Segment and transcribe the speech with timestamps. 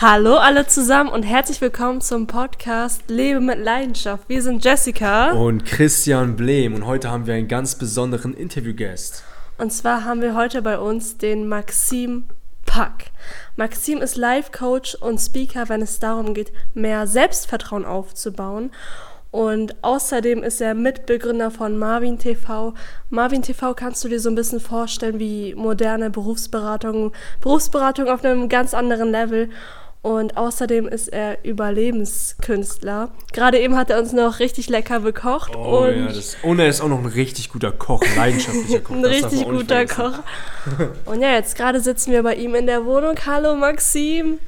[0.00, 4.28] Hallo alle zusammen und herzlich willkommen zum Podcast Lebe mit Leidenschaft.
[4.28, 9.24] Wir sind Jessica und Christian Blehm und heute haben wir einen ganz besonderen Interviewgast.
[9.58, 12.26] Und zwar haben wir heute bei uns den Maxim
[12.64, 13.06] Pack.
[13.56, 18.70] Maxim ist Life-Coach und Speaker, wenn es darum geht, mehr Selbstvertrauen aufzubauen.
[19.32, 22.72] Und außerdem ist er Mitbegründer von Marvin TV.
[23.10, 28.48] Marvin TV kannst du dir so ein bisschen vorstellen wie moderne Berufsberatung, Berufsberatung auf einem
[28.48, 29.50] ganz anderen Level.
[30.08, 33.10] Und außerdem ist er Überlebenskünstler.
[33.34, 35.54] Gerade eben hat er uns noch richtig lecker bekocht.
[35.54, 38.94] Oh, und, ja, das, und er ist auch noch ein richtig guter Koch, leidenschaftlicher Koch.
[38.96, 40.20] ein richtig guter Koch.
[41.04, 43.16] Und ja, jetzt gerade sitzen wir bei ihm in der Wohnung.
[43.26, 44.38] Hallo Maxim.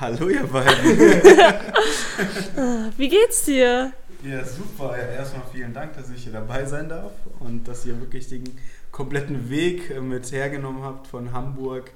[0.00, 0.98] Hallo ihr beiden.
[2.96, 3.92] Wie geht's dir?
[4.24, 4.96] Ja, super.
[4.98, 8.42] Ja, erstmal vielen Dank, dass ich hier dabei sein darf und dass ihr wirklich den
[8.90, 11.92] kompletten Weg mit hergenommen habt von Hamburg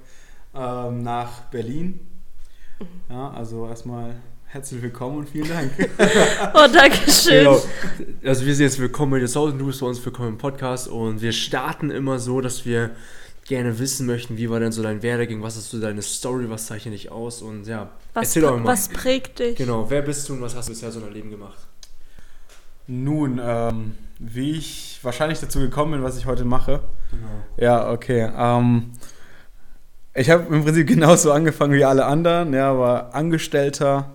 [0.55, 1.98] ähm, nach Berlin
[3.09, 4.15] ja, also erstmal
[4.47, 5.73] herzlich willkommen und vielen Dank.
[6.55, 7.45] oh, danke schön.
[7.45, 7.62] Genau.
[8.25, 10.89] Also wir sind jetzt willkommen in der und du bist bei uns willkommen im Podcast
[10.89, 12.91] und wir starten immer so, dass wir
[13.47, 16.67] gerne wissen möchten, wie war denn so dein Werdegang, was ist so deine Story, was
[16.67, 18.65] zeichnet dich aus und ja, was erzähl doch mal.
[18.65, 19.56] Was prägt dich?
[19.56, 21.59] Genau, wer bist du und was hast du bisher so in deinem Leben gemacht?
[22.87, 26.81] Nun, ähm, wie ich wahrscheinlich dazu gekommen bin, was ich heute mache.
[27.11, 27.28] Genau.
[27.56, 28.31] Ja, okay.
[28.37, 28.93] Ähm,
[30.15, 34.15] ich habe im Prinzip genauso angefangen wie alle anderen, ja, war Angestellter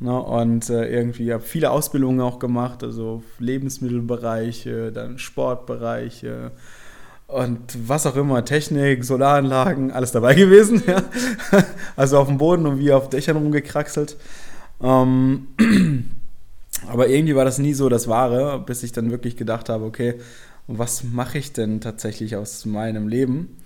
[0.00, 6.52] ne, und äh, irgendwie habe viele Ausbildungen auch gemacht, also Lebensmittelbereiche, dann Sportbereiche
[7.26, 11.02] und was auch immer, Technik, Solaranlagen, alles dabei gewesen, ja.
[11.96, 14.16] Also auf dem Boden und wie auf Dächern rumgekraxelt.
[14.82, 15.48] Ähm,
[16.88, 20.14] aber irgendwie war das nie so das Wahre, bis ich dann wirklich gedacht habe, okay,
[20.68, 23.56] was mache ich denn tatsächlich aus meinem Leben?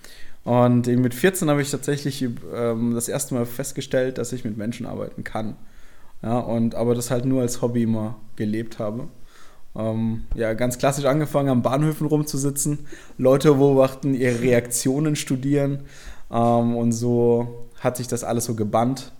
[0.45, 4.87] Und mit 14 habe ich tatsächlich ähm, das erste Mal festgestellt, dass ich mit Menschen
[4.87, 5.57] arbeiten kann.
[6.23, 9.09] Ja, und aber das halt nur als Hobby immer gelebt habe.
[9.77, 12.81] Ähm, ja, ganz klassisch angefangen, am Bahnhöfen rumzusitzen,
[13.19, 15.81] Leute beobachten, ihre Reaktionen studieren.
[16.31, 19.13] Ähm, und so hat sich das alles so gebannt.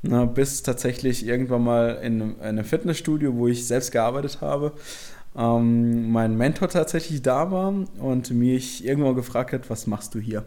[0.00, 4.72] Ne, bis tatsächlich irgendwann mal in, in einem Fitnessstudio, wo ich selbst gearbeitet habe,
[5.38, 10.44] ähm, mein Mentor tatsächlich da war und mich irgendwann gefragt hat, was machst du hier?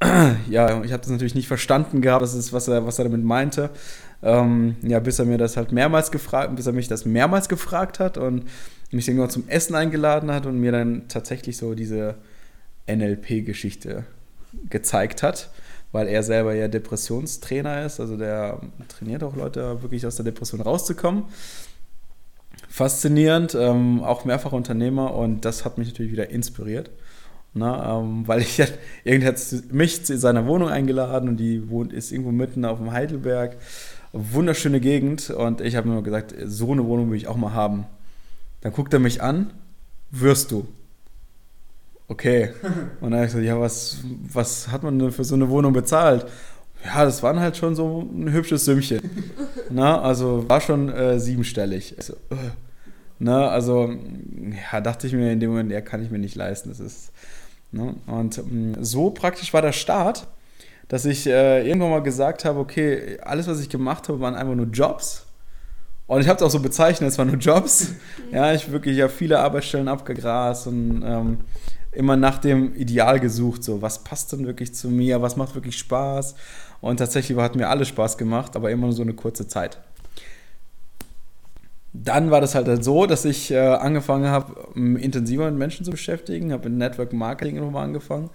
[0.50, 3.24] ja, ich habe das natürlich nicht verstanden gehabt, das ist, was er, was er damit
[3.24, 3.70] meinte.
[4.22, 7.98] Ähm, ja, bis er mir das halt mehrmals gefragt, bis er mich das mehrmals gefragt
[7.98, 8.44] hat und
[8.90, 12.16] mich irgendwann zum Essen eingeladen hat und mir dann tatsächlich so diese
[12.86, 14.04] NLP-Geschichte
[14.68, 15.50] gezeigt hat,
[15.92, 20.60] weil er selber ja Depressionstrainer ist, also der trainiert auch Leute wirklich aus der Depression
[20.60, 21.24] rauszukommen
[22.76, 26.90] faszinierend, ähm, auch mehrfach Unternehmer und das hat mich natürlich wieder inspiriert.
[27.54, 28.62] Na, ähm, weil ich
[29.02, 29.40] irgendwie hat
[29.72, 33.56] mich zu seiner Wohnung eingeladen und die wohnt, ist irgendwo mitten auf dem Heidelberg.
[34.12, 37.86] Wunderschöne Gegend und ich habe mir gesagt, so eine Wohnung will ich auch mal haben.
[38.60, 39.54] Dann guckt er mich an,
[40.10, 40.68] wirst du.
[42.08, 42.50] Okay.
[43.00, 43.98] Und dann habe ich gesagt, ja, was,
[44.32, 46.26] was hat man denn für so eine Wohnung bezahlt?
[46.84, 49.00] Ja, das waren halt schon so ein hübsches Sümmchen.
[49.70, 51.94] Na, also war schon äh, siebenstellig.
[51.96, 52.65] Also, äh.
[53.18, 53.90] Na, also,
[54.72, 56.68] ja, dachte ich mir in dem Moment, ja, kann ich mir nicht leisten.
[56.68, 57.12] Das ist,
[57.72, 57.94] ne?
[58.06, 60.26] Und ähm, so praktisch war der Start,
[60.88, 64.54] dass ich äh, irgendwann mal gesagt habe, okay, alles, was ich gemacht habe, waren einfach
[64.54, 65.26] nur Jobs.
[66.06, 67.92] Und ich habe es auch so bezeichnet, es waren nur Jobs.
[68.30, 71.38] Ja, ich wirklich ja viele Arbeitsstellen abgegrast und ähm,
[71.92, 75.78] immer nach dem Ideal gesucht, so was passt denn wirklich zu mir, was macht wirklich
[75.78, 76.36] Spaß.
[76.80, 79.78] Und tatsächlich hat mir alles Spaß gemacht, aber immer nur so eine kurze Zeit.
[82.04, 86.52] Dann war das halt so, dass ich äh, angefangen habe, intensiver mit Menschen zu beschäftigen,
[86.52, 88.30] habe mit Network Marketing nochmal angefangen.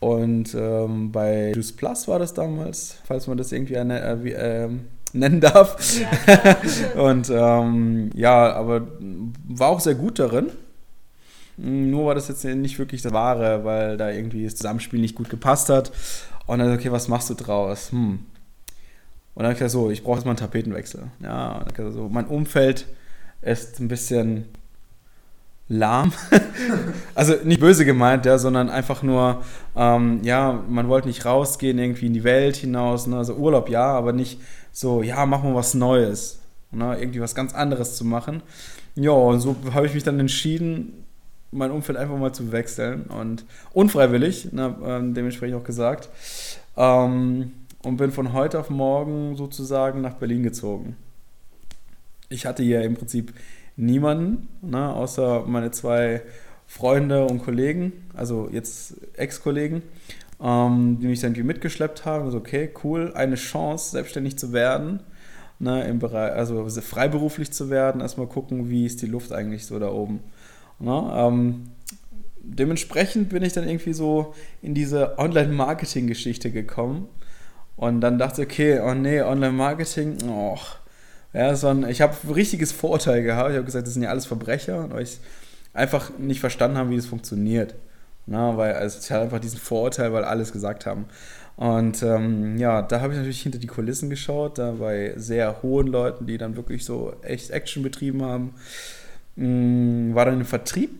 [0.00, 4.68] Und ähm, bei Juice Plus war das damals, falls man das irgendwie eine, äh, äh,
[5.12, 5.76] nennen darf.
[5.98, 6.56] Ja,
[7.02, 8.88] und ähm, ja, aber
[9.46, 10.50] war auch sehr gut darin.
[11.56, 15.28] Nur war das jetzt nicht wirklich das Wahre, weil da irgendwie das Zusammenspiel nicht gut
[15.28, 15.92] gepasst hat.
[16.46, 17.92] Und dann, okay, was machst du draus?
[17.92, 18.20] Hm.
[19.40, 21.04] Und dann habe ich gesagt, so, ich brauche jetzt mal einen Tapetenwechsel.
[21.22, 22.84] Ja, so, mein Umfeld
[23.40, 24.44] ist ein bisschen
[25.66, 26.12] lahm.
[27.14, 29.42] also nicht böse gemeint, ja, sondern einfach nur,
[29.74, 33.06] ähm, ja, man wollte nicht rausgehen, irgendwie in die Welt hinaus.
[33.06, 33.16] Ne?
[33.16, 34.42] Also Urlaub ja, aber nicht
[34.72, 36.40] so, ja, machen wir was Neues.
[36.70, 36.98] Ne?
[37.00, 38.42] Irgendwie was ganz anderes zu machen.
[38.94, 41.06] Ja, und so habe ich mich dann entschieden,
[41.50, 46.10] mein Umfeld einfach mal zu wechseln und unfreiwillig, ne, äh, dementsprechend auch gesagt.
[46.76, 50.96] Ähm, und bin von heute auf morgen sozusagen nach Berlin gezogen.
[52.28, 53.32] Ich hatte hier im Prinzip
[53.76, 56.22] niemanden, ne, außer meine zwei
[56.66, 59.82] Freunde und Kollegen, also jetzt Ex-Kollegen.
[60.42, 62.24] ähm, die mich dann irgendwie mitgeschleppt haben.
[62.24, 65.00] Also, okay, cool, eine Chance, selbstständig zu werden.
[65.58, 69.78] Ne, im Bereich, also freiberuflich zu werden, erstmal gucken, wie ist die Luft eigentlich so
[69.78, 70.20] da oben.
[70.78, 71.68] Ne, ähm,
[72.42, 77.08] dementsprechend bin ich dann irgendwie so in diese Online-Marketing-Geschichte gekommen.
[77.80, 80.58] Und dann dachte ich, okay, oh nee, Online-Marketing, oh.
[81.32, 83.50] Ja, so ein, ich habe ein richtiges Vorurteil gehabt.
[83.50, 85.18] Ich habe gesagt, das sind ja alles Verbrecher, weil ich
[85.72, 87.74] einfach nicht verstanden habe, wie das funktioniert.
[88.26, 91.06] Na, weil also, ich hatte einfach diesen Vorurteil, weil alles gesagt haben.
[91.56, 95.86] Und ähm, ja, da habe ich natürlich hinter die Kulissen geschaut, da bei sehr hohen
[95.86, 98.54] Leuten, die dann wirklich so echt Action betrieben haben.
[99.36, 100.90] Mh, war dann im Vertrieb,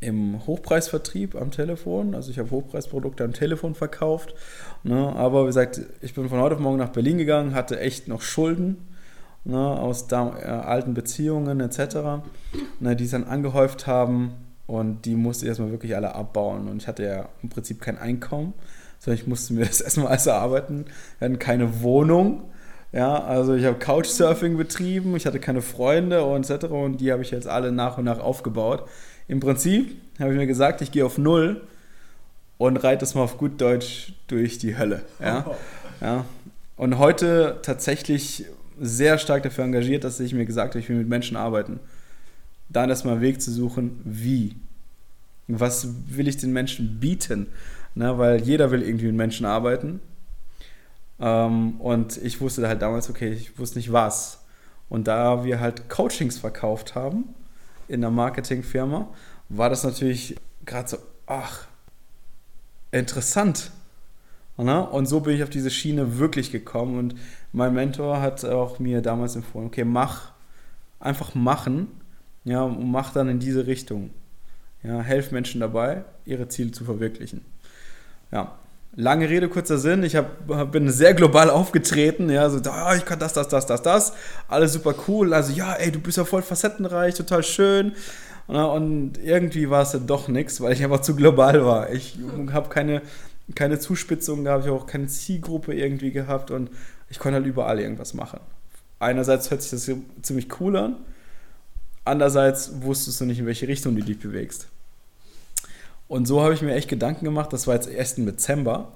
[0.00, 2.14] im Hochpreisvertrieb am Telefon.
[2.14, 4.34] Also ich habe Hochpreisprodukte am Telefon verkauft.
[4.86, 5.16] Ne?
[5.16, 8.22] Aber wie gesagt, ich bin von heute auf morgen nach Berlin gegangen, hatte echt noch
[8.22, 8.76] Schulden
[9.44, 9.58] ne?
[9.58, 11.96] aus da, äh, alten Beziehungen etc.,
[12.78, 12.94] ne?
[12.94, 14.34] die es dann angehäuft haben
[14.68, 16.68] und die musste ich erstmal wirklich alle abbauen.
[16.68, 18.54] Und ich hatte ja im Prinzip kein Einkommen,
[19.00, 20.84] sondern ich musste mir das erstmal alles erarbeiten.
[21.18, 22.44] Wir hatten keine Wohnung.
[22.92, 26.66] Ja, also ich habe Couchsurfing betrieben, ich hatte keine Freunde und etc.
[26.66, 28.88] Und die habe ich jetzt alle nach und nach aufgebaut.
[29.26, 31.66] Im Prinzip habe ich mir gesagt, ich gehe auf Null
[32.58, 35.02] und reite es mal auf gut Deutsch durch die Hölle.
[35.20, 35.44] Ja?
[36.00, 36.24] Ja.
[36.76, 38.44] Und heute tatsächlich
[38.78, 41.80] sehr stark dafür engagiert, dass ich mir gesagt habe, ich will mit Menschen arbeiten
[42.68, 44.56] dann erstmal einen Weg zu suchen, wie.
[45.48, 47.48] Was will ich den Menschen bieten?
[47.94, 50.00] Na, weil jeder will irgendwie mit Menschen arbeiten.
[51.20, 54.40] Ähm, und ich wusste halt damals, okay, ich wusste nicht was.
[54.88, 57.34] Und da wir halt Coachings verkauft haben
[57.88, 59.08] in der Marketingfirma,
[59.48, 61.66] war das natürlich gerade so, ach,
[62.90, 63.70] interessant.
[64.56, 66.98] Und so bin ich auf diese Schiene wirklich gekommen.
[66.98, 67.14] Und
[67.52, 70.32] mein Mentor hat auch mir damals empfohlen, okay, mach,
[70.98, 71.88] einfach machen
[72.44, 74.10] ja, und mach dann in diese Richtung.
[74.82, 77.44] Ja, helf Menschen dabei, ihre Ziele zu verwirklichen.
[78.30, 78.56] Ja,
[78.94, 80.04] lange Rede, kurzer Sinn.
[80.04, 82.30] Ich hab, bin sehr global aufgetreten.
[82.30, 84.12] Ja, so, ah, ich kann das, das, das, das, das.
[84.48, 85.34] Alles super cool.
[85.34, 87.92] Also, ja, ey, du bist ja voll facettenreich, total schön.
[88.46, 91.92] Und irgendwie war es ja doch nichts, weil ich einfach zu global war.
[91.92, 92.18] Ich
[92.52, 93.02] habe keine,
[93.54, 96.70] keine Zuspitzung gehabt, ich habe auch keine Zielgruppe irgendwie gehabt und
[97.10, 98.40] ich konnte halt überall irgendwas machen.
[98.98, 99.90] Einerseits hört sich das
[100.22, 100.96] ziemlich cool an,
[102.06, 104.68] Andererseits wusstest du nicht, in welche Richtung du dich bewegst.
[106.06, 108.92] Und so habe ich mir echt Gedanken gemacht, das war jetzt erst im Dezember.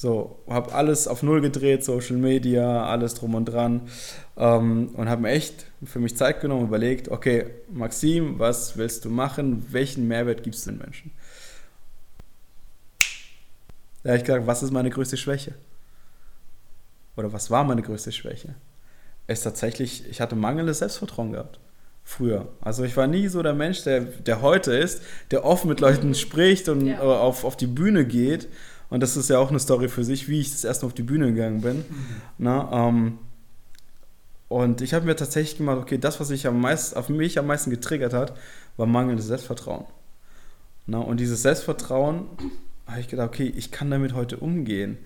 [0.00, 3.88] So, habe alles auf Null gedreht, Social Media, alles drum und dran.
[4.36, 9.04] Ähm, und habe mir echt für mich Zeit genommen und überlegt, okay, Maxim, was willst
[9.04, 9.66] du machen?
[9.70, 11.10] Welchen Mehrwert gibst du den Menschen?
[14.04, 15.54] Da habe ich gedacht, was ist meine größte Schwäche?
[17.16, 18.54] Oder was war meine größte Schwäche?
[19.26, 21.58] Es tatsächlich, ich hatte mangelndes Selbstvertrauen gehabt
[22.04, 22.46] früher.
[22.60, 25.02] Also ich war nie so der Mensch, der, der heute ist,
[25.32, 27.00] der offen mit Leuten spricht und ja.
[27.00, 28.48] auf, auf die Bühne geht.
[28.90, 30.94] Und das ist ja auch eine Story für sich, wie ich das erste Mal auf
[30.94, 31.78] die Bühne gegangen bin.
[31.78, 31.84] Mhm.
[32.38, 33.18] Na, ähm,
[34.48, 37.46] und ich habe mir tatsächlich gemacht, okay, das, was mich am meisten, auf mich am
[37.46, 38.34] meisten getriggert hat,
[38.78, 39.84] war mangelndes Selbstvertrauen.
[40.86, 42.26] Na, und dieses Selbstvertrauen,
[42.86, 44.96] habe ich gedacht, okay, ich kann damit heute umgehen.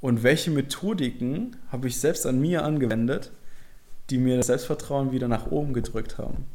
[0.00, 3.30] Und welche Methodiken habe ich selbst an mir angewendet,
[4.08, 6.46] die mir das Selbstvertrauen wieder nach oben gedrückt haben.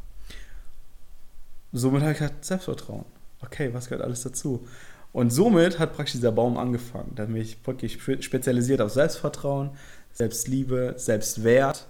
[1.71, 3.05] Somit habe ich halt Selbstvertrauen.
[3.41, 4.67] Okay, was gehört alles dazu?
[5.15, 7.13] Und somit hat praktisch dieser Baum angefangen.
[7.15, 9.69] Da bin ich wirklich spezialisiert auf Selbstvertrauen,
[10.11, 11.87] Selbstliebe, Selbstwert.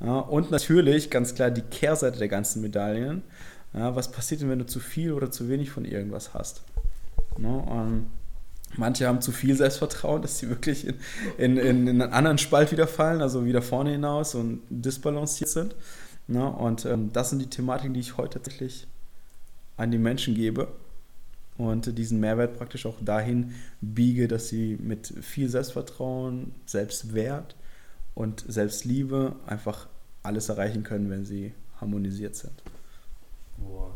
[0.00, 3.22] Ja, und natürlich ganz klar die Kehrseite der ganzen Medaillen.
[3.72, 6.60] Ja, was passiert denn, wenn du zu viel oder zu wenig von irgendwas hast?
[7.38, 8.08] Ja, und
[8.76, 10.96] Manche haben zu viel Selbstvertrauen, dass sie wirklich in,
[11.38, 15.74] in, in, in einen anderen Spalt wieder fallen, also wieder vorne hinaus und disbalanciert sind.
[16.26, 16.46] Ne?
[16.50, 18.86] Und ähm, das sind die Thematiken, die ich heute tatsächlich
[19.78, 20.68] an die Menschen gebe
[21.58, 27.56] und diesen Mehrwert praktisch auch dahin biege, dass sie mit viel Selbstvertrauen, Selbstwert
[28.14, 29.88] und Selbstliebe einfach
[30.22, 32.62] alles erreichen können, wenn sie harmonisiert sind.
[33.58, 33.90] Boah.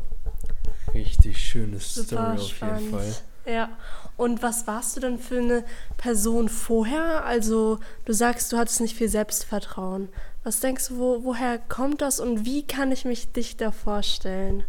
[0.93, 3.15] Richtig schöne Story auf jeden Fall.
[3.45, 3.69] Ja.
[4.17, 5.63] Und was warst du denn für eine
[5.97, 7.23] Person vorher?
[7.23, 10.09] Also, du sagst, du hattest nicht viel Selbstvertrauen.
[10.43, 14.63] Was denkst du, wo, woher kommt das und wie kann ich mich dich da vorstellen?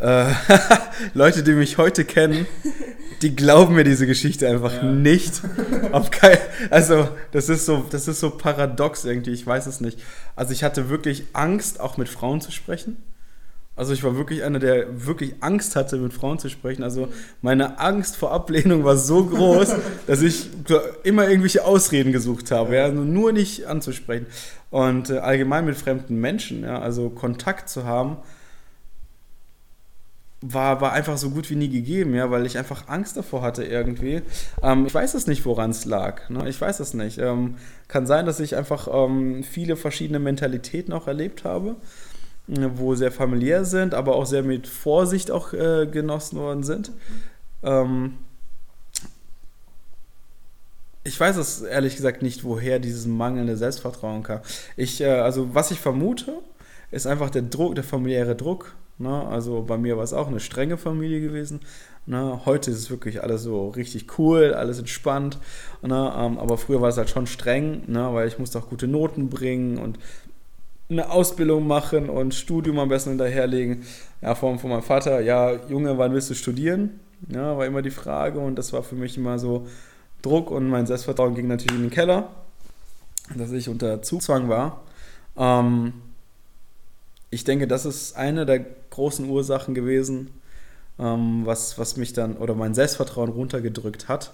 [0.00, 0.32] Äh,
[1.14, 2.46] Leute, die mich heute kennen,
[3.22, 4.82] die glauben mir diese Geschichte einfach ja.
[4.84, 5.42] nicht.
[6.10, 6.38] Kein,
[6.70, 9.98] also, das ist, so, das ist so paradox irgendwie, ich weiß es nicht.
[10.36, 12.96] Also, ich hatte wirklich Angst, auch mit Frauen zu sprechen.
[13.76, 16.82] Also ich war wirklich einer, der wirklich Angst hatte, mit Frauen zu sprechen.
[16.82, 17.08] Also
[17.40, 19.74] meine Angst vor Ablehnung war so groß,
[20.06, 20.50] dass ich
[21.02, 24.26] immer irgendwelche Ausreden gesucht habe, ja, also nur nicht anzusprechen.
[24.68, 28.18] Und äh, allgemein mit fremden Menschen, ja, also Kontakt zu haben,
[30.42, 33.64] war, war einfach so gut wie nie gegeben, ja, weil ich einfach Angst davor hatte
[33.64, 34.22] irgendwie.
[34.62, 36.30] Ähm, ich weiß es nicht, woran es lag.
[36.30, 36.48] Ne?
[36.48, 37.18] Ich weiß es nicht.
[37.18, 37.56] Ähm,
[37.88, 41.76] kann sein, dass ich einfach ähm, viele verschiedene Mentalitäten auch erlebt habe,
[42.48, 46.90] äh, wo sehr familiär sind, aber auch sehr mit Vorsicht auch äh, genossen worden sind.
[47.62, 48.16] Ähm,
[51.04, 54.40] ich weiß es ehrlich gesagt nicht, woher dieses mangelnde Selbstvertrauen kam.
[54.76, 56.38] Ich, äh, also was ich vermute,
[56.90, 59.26] ist einfach der Druck, der familiäre Druck Ne?
[59.26, 61.60] Also bei mir war es auch eine strenge Familie gewesen.
[62.06, 62.42] Ne?
[62.44, 65.38] Heute ist es wirklich alles so richtig cool, alles entspannt.
[65.82, 66.12] Ne?
[66.16, 68.12] Ähm, aber früher war es halt schon streng, ne?
[68.12, 69.98] weil ich musste auch gute Noten bringen und
[70.90, 73.84] eine Ausbildung machen und Studium am besten hinterherlegen.
[74.20, 77.00] Ja, von, von meinem Vater, ja, Junge, wann willst du studieren?
[77.28, 79.66] Ja, war immer die Frage und das war für mich immer so
[80.20, 82.28] Druck und mein Selbstvertrauen ging natürlich in den Keller,
[83.34, 84.82] dass ich unter Zugzwang war.
[85.38, 85.94] Ähm,
[87.30, 90.30] ich denke, das ist eine der großen Ursachen gewesen,
[90.98, 94.32] ähm, was, was mich dann oder mein Selbstvertrauen runtergedrückt hat.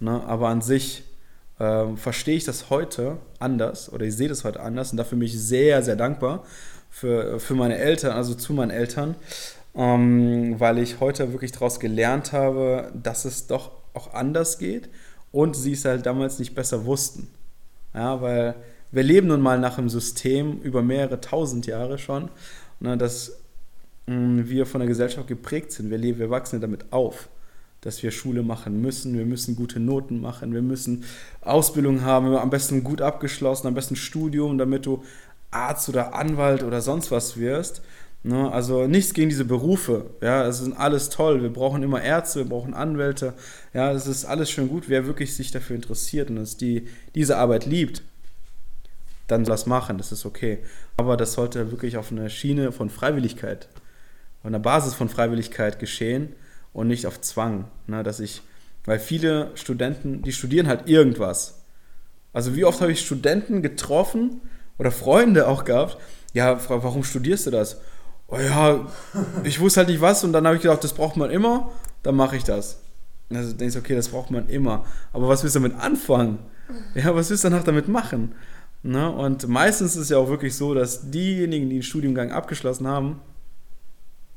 [0.00, 0.22] Ne?
[0.26, 1.04] Aber an sich
[1.58, 5.26] ähm, verstehe ich das heute anders oder ich sehe das heute anders und dafür bin
[5.26, 6.44] ich sehr, sehr dankbar
[6.90, 9.14] für, für meine Eltern, also zu meinen Eltern,
[9.74, 14.88] ähm, weil ich heute wirklich daraus gelernt habe, dass es doch auch anders geht
[15.32, 17.28] und sie es halt damals nicht besser wussten.
[17.94, 18.54] Ja, weil
[18.90, 22.30] wir leben nun mal nach einem System über mehrere tausend Jahre schon,
[22.80, 23.32] ne, mm,
[24.06, 25.90] wir von der Gesellschaft geprägt sind.
[25.90, 27.28] Wir, leben, wir wachsen damit auf,
[27.80, 31.04] dass wir Schule machen müssen, wir müssen gute Noten machen, wir müssen
[31.40, 35.02] Ausbildung haben, am besten gut abgeschlossen, am besten Studium, damit du
[35.50, 37.82] Arzt oder Anwalt oder sonst was wirst.
[38.22, 38.50] Ne?
[38.50, 40.10] Also nichts gegen diese Berufe.
[40.20, 41.42] Ja, es ist alles toll.
[41.42, 43.34] Wir brauchen immer Ärzte, wir brauchen Anwälte.
[43.72, 44.88] Ja, es ist alles schön gut.
[44.88, 48.02] Wer wirklich sich dafür interessiert und die, diese Arbeit liebt,
[49.28, 50.58] dann das machen, das ist okay.
[50.96, 53.68] Aber das sollte wirklich auf einer Schiene von Freiwilligkeit,
[54.46, 56.32] auf einer Basis von Freiwilligkeit geschehen
[56.72, 57.64] und nicht auf Zwang.
[57.88, 58.42] Ne, dass ich,
[58.84, 61.64] weil viele Studenten, die studieren halt irgendwas.
[62.32, 64.40] Also wie oft habe ich Studenten getroffen
[64.78, 65.96] oder Freunde auch gehabt,
[66.32, 67.80] ja, warum studierst du das?
[68.28, 68.86] Oh ja,
[69.42, 71.72] ich wusste halt nicht was und dann habe ich gedacht, das braucht man immer,
[72.04, 72.78] dann mache ich das.
[73.34, 74.84] Also denkst du, okay, das braucht man immer.
[75.12, 76.38] Aber was willst du damit anfangen?
[76.94, 78.36] Ja, was willst du danach damit machen?
[78.84, 79.10] Ne?
[79.10, 83.20] Und meistens ist es ja auch wirklich so, dass diejenigen, die den Studiengang abgeschlossen haben,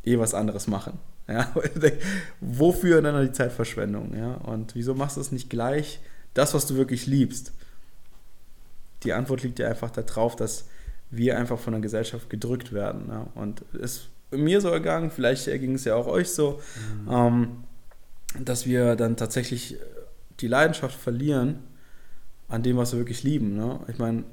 [0.04, 1.00] eh was anderes machen.
[1.28, 1.54] Ja?
[2.42, 4.16] Wofür dann die Zeitverschwendung?
[4.18, 4.34] Ja?
[4.36, 6.00] Und wieso machst du es nicht gleich
[6.34, 7.54] das, was du wirklich liebst?
[9.04, 10.66] Die Antwort liegt ja einfach darauf, dass
[11.10, 13.06] wir einfach von der Gesellschaft gedrückt werden.
[13.10, 13.28] Ja?
[13.36, 16.60] Und es ist mir so ergangen, vielleicht ging es ja auch euch so,
[17.06, 17.12] mhm.
[17.12, 17.64] ähm,
[18.40, 19.78] dass wir dann tatsächlich
[20.40, 21.60] die Leidenschaft verlieren
[22.48, 23.56] an dem, was wir wirklich lieben.
[23.56, 23.80] Ne?
[23.88, 24.24] Ich meine,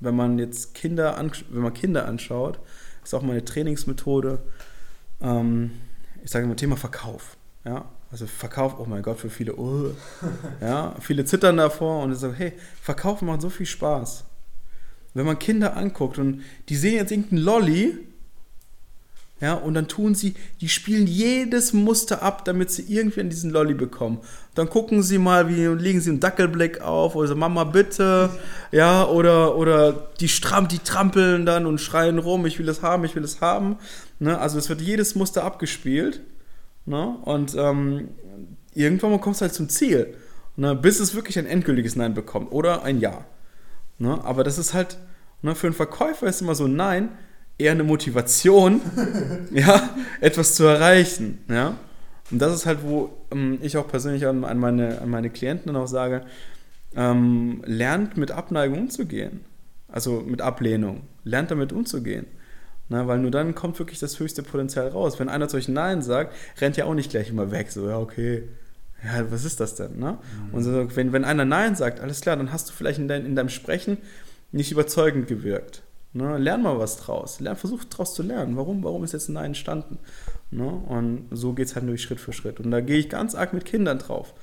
[0.00, 1.16] wenn man jetzt Kinder,
[1.50, 2.60] wenn man Kinder anschaut,
[3.02, 4.38] ist auch meine Trainingsmethode,
[5.20, 5.72] ähm,
[6.24, 7.36] ich sage immer Thema Verkauf.
[7.64, 7.86] Ja?
[8.10, 9.90] Also Verkauf, oh mein Gott, für viele, oh,
[10.60, 14.24] ja, viele zittern davor und ich sage, hey, Verkaufen macht so viel Spaß.
[15.14, 17.98] Wenn man Kinder anguckt und die sehen jetzt irgendeinen Lolly
[19.42, 23.50] ja, und dann tun sie, die spielen jedes Muster ab, damit sie irgendwie an diesen
[23.50, 24.20] Lolly bekommen.
[24.54, 28.30] Dann gucken sie mal, wie legen sie einen Dackelblick auf, oder so, Mama bitte,
[28.70, 33.04] ja, oder, oder die, stram, die trampeln dann und schreien rum, ich will es haben,
[33.04, 33.78] ich will es haben.
[34.20, 34.38] Ne?
[34.38, 36.20] Also es wird jedes Muster abgespielt.
[36.86, 37.16] Ne?
[37.22, 38.10] Und ähm,
[38.74, 40.14] irgendwann mal kommst du halt zum Ziel.
[40.54, 40.76] Ne?
[40.76, 43.24] Bis es wirklich ein endgültiges Nein bekommt oder ein Ja.
[43.98, 44.24] Ne?
[44.24, 44.98] Aber das ist halt,
[45.42, 47.08] ne, für einen Verkäufer ist immer so ein Nein
[47.58, 48.80] eher eine Motivation,
[49.52, 49.90] ja,
[50.20, 51.76] etwas zu erreichen, ja.
[52.30, 55.72] Und das ist halt, wo ähm, ich auch persönlich an, an, meine, an meine Klienten
[55.72, 56.22] dann auch sage,
[56.96, 59.40] ähm, lernt mit Abneigung umzugehen.
[59.88, 61.02] Also mit Ablehnung.
[61.24, 62.26] Lernt damit umzugehen.
[62.88, 65.20] Na, weil nur dann kommt wirklich das höchste Potenzial raus.
[65.20, 67.70] Wenn einer zu euch Nein sagt, rennt ja auch nicht gleich immer weg.
[67.70, 68.44] So, ja, okay.
[69.04, 69.98] Ja, was ist das denn?
[69.98, 70.18] Ne?
[70.48, 70.54] Mhm.
[70.54, 73.26] Und so, wenn, wenn einer Nein sagt, alles klar, dann hast du vielleicht in, dein,
[73.26, 73.98] in deinem Sprechen
[74.52, 75.82] nicht überzeugend gewirkt.
[76.12, 76.38] Ne?
[76.38, 77.40] Lern mal was draus.
[77.40, 78.56] Lern, versuch draus zu lernen.
[78.56, 79.98] Warum, warum ist jetzt ein Nein entstanden?
[80.50, 80.68] Ne?
[80.68, 82.60] Und so geht es halt durch Schritt für Schritt.
[82.60, 84.34] Und da gehe ich ganz arg mit Kindern drauf.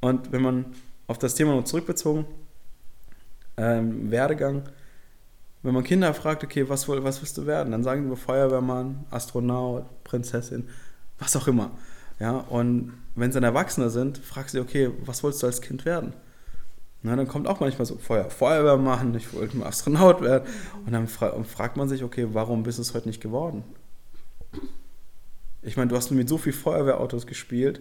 [0.00, 0.66] Und wenn man
[1.06, 2.24] auf das Thema noch zurückbezogen,
[3.56, 4.62] ähm, Werdegang,
[5.62, 7.72] wenn man Kinder fragt, okay, was, was willst du werden?
[7.72, 10.68] Dann sagen die Feuerwehrmann, Astronaut, Prinzessin,
[11.18, 11.72] was auch immer.
[12.18, 15.60] Ja, und wenn sie dann Erwachsene sind, fragst du sie, okay, was wolltest du als
[15.60, 16.14] Kind werden?
[17.02, 20.46] Na, dann kommt auch manchmal so Feuer, Feuerwehr machen, ich wollte mal Astronaut werden.
[20.84, 23.64] Und dann fra fragt man sich, okay, warum bist du es heute nicht geworden?
[25.62, 27.80] Ich meine, du hast mit so viel Feuerwehrautos gespielt,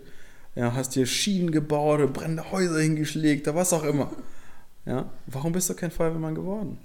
[0.55, 4.11] ja, hast dir Schienen gebaut, brennende Häuser hingeschlägt, was auch immer.
[4.85, 6.77] Ja, warum bist du kein Feuerwehrmann geworden?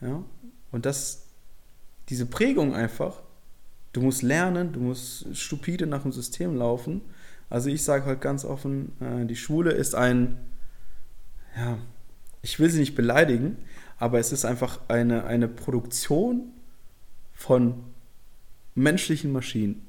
[0.00, 0.22] Ja,
[0.70, 1.24] und das,
[2.08, 3.22] diese Prägung einfach,
[3.92, 7.02] Du musst lernen, du musst stupide nach dem System laufen.
[7.50, 10.38] Also ich sage halt ganz offen, äh, die Schule ist ein,
[11.56, 11.78] ja,
[12.42, 13.56] ich will sie nicht beleidigen,
[13.98, 16.52] aber es ist einfach eine, eine Produktion
[17.32, 17.84] von
[18.74, 19.86] menschlichen Maschinen.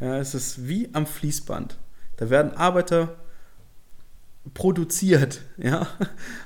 [0.00, 1.78] Ja, es ist wie am Fließband.
[2.16, 3.16] Da werden Arbeiter
[4.54, 5.86] produziert, ja.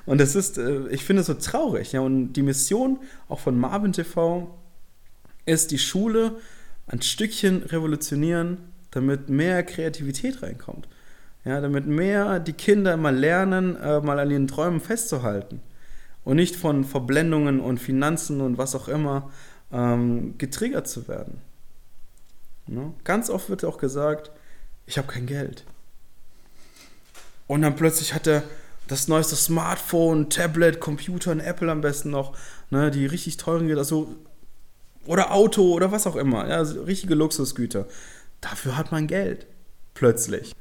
[0.06, 2.00] Und das ist, äh, ich finde es so traurig, ja.
[2.00, 4.58] Und die Mission auch von Marvin TV
[5.46, 6.36] ist, die Schule
[6.86, 8.58] ein Stückchen revolutionieren,
[8.90, 10.88] damit mehr Kreativität reinkommt.
[11.44, 15.60] Ja, damit mehr die Kinder mal lernen, äh, mal an ihren Träumen festzuhalten.
[16.24, 19.30] Und nicht von Verblendungen und Finanzen und was auch immer
[19.72, 21.40] ähm, getriggert zu werden.
[22.68, 22.92] Ne?
[23.02, 24.30] Ganz oft wird auch gesagt,
[24.86, 25.64] ich habe kein Geld.
[27.48, 28.44] Und dann plötzlich hat er
[28.86, 32.36] das neueste Smartphone, Tablet, Computer und Apple am besten noch,
[32.70, 34.14] ne, die richtig teuren also,
[35.06, 37.86] oder Auto oder was auch immer, ja, also richtige Luxusgüter.
[38.40, 39.46] Dafür hat man Geld.
[39.94, 40.54] Plötzlich.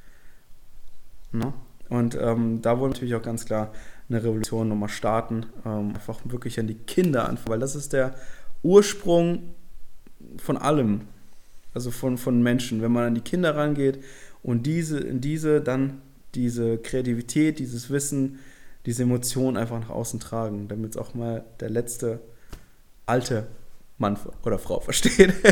[1.32, 1.54] Ne?
[1.90, 3.72] Und ähm, da wollen wir natürlich auch ganz klar
[4.10, 8.16] eine Revolution nochmal starten, ähm, einfach wirklich an die Kinder anfangen, weil das ist der
[8.64, 9.54] Ursprung
[10.38, 11.02] von allem,
[11.74, 14.04] also von, von Menschen, wenn man an die Kinder rangeht
[14.44, 16.02] und diese, diese dann
[16.36, 18.40] diese Kreativität, dieses Wissen,
[18.86, 22.22] diese Emotionen einfach nach außen tragen, damit es auch mal der letzte
[23.06, 23.48] alte
[24.02, 25.34] Mann oder Frau versteht.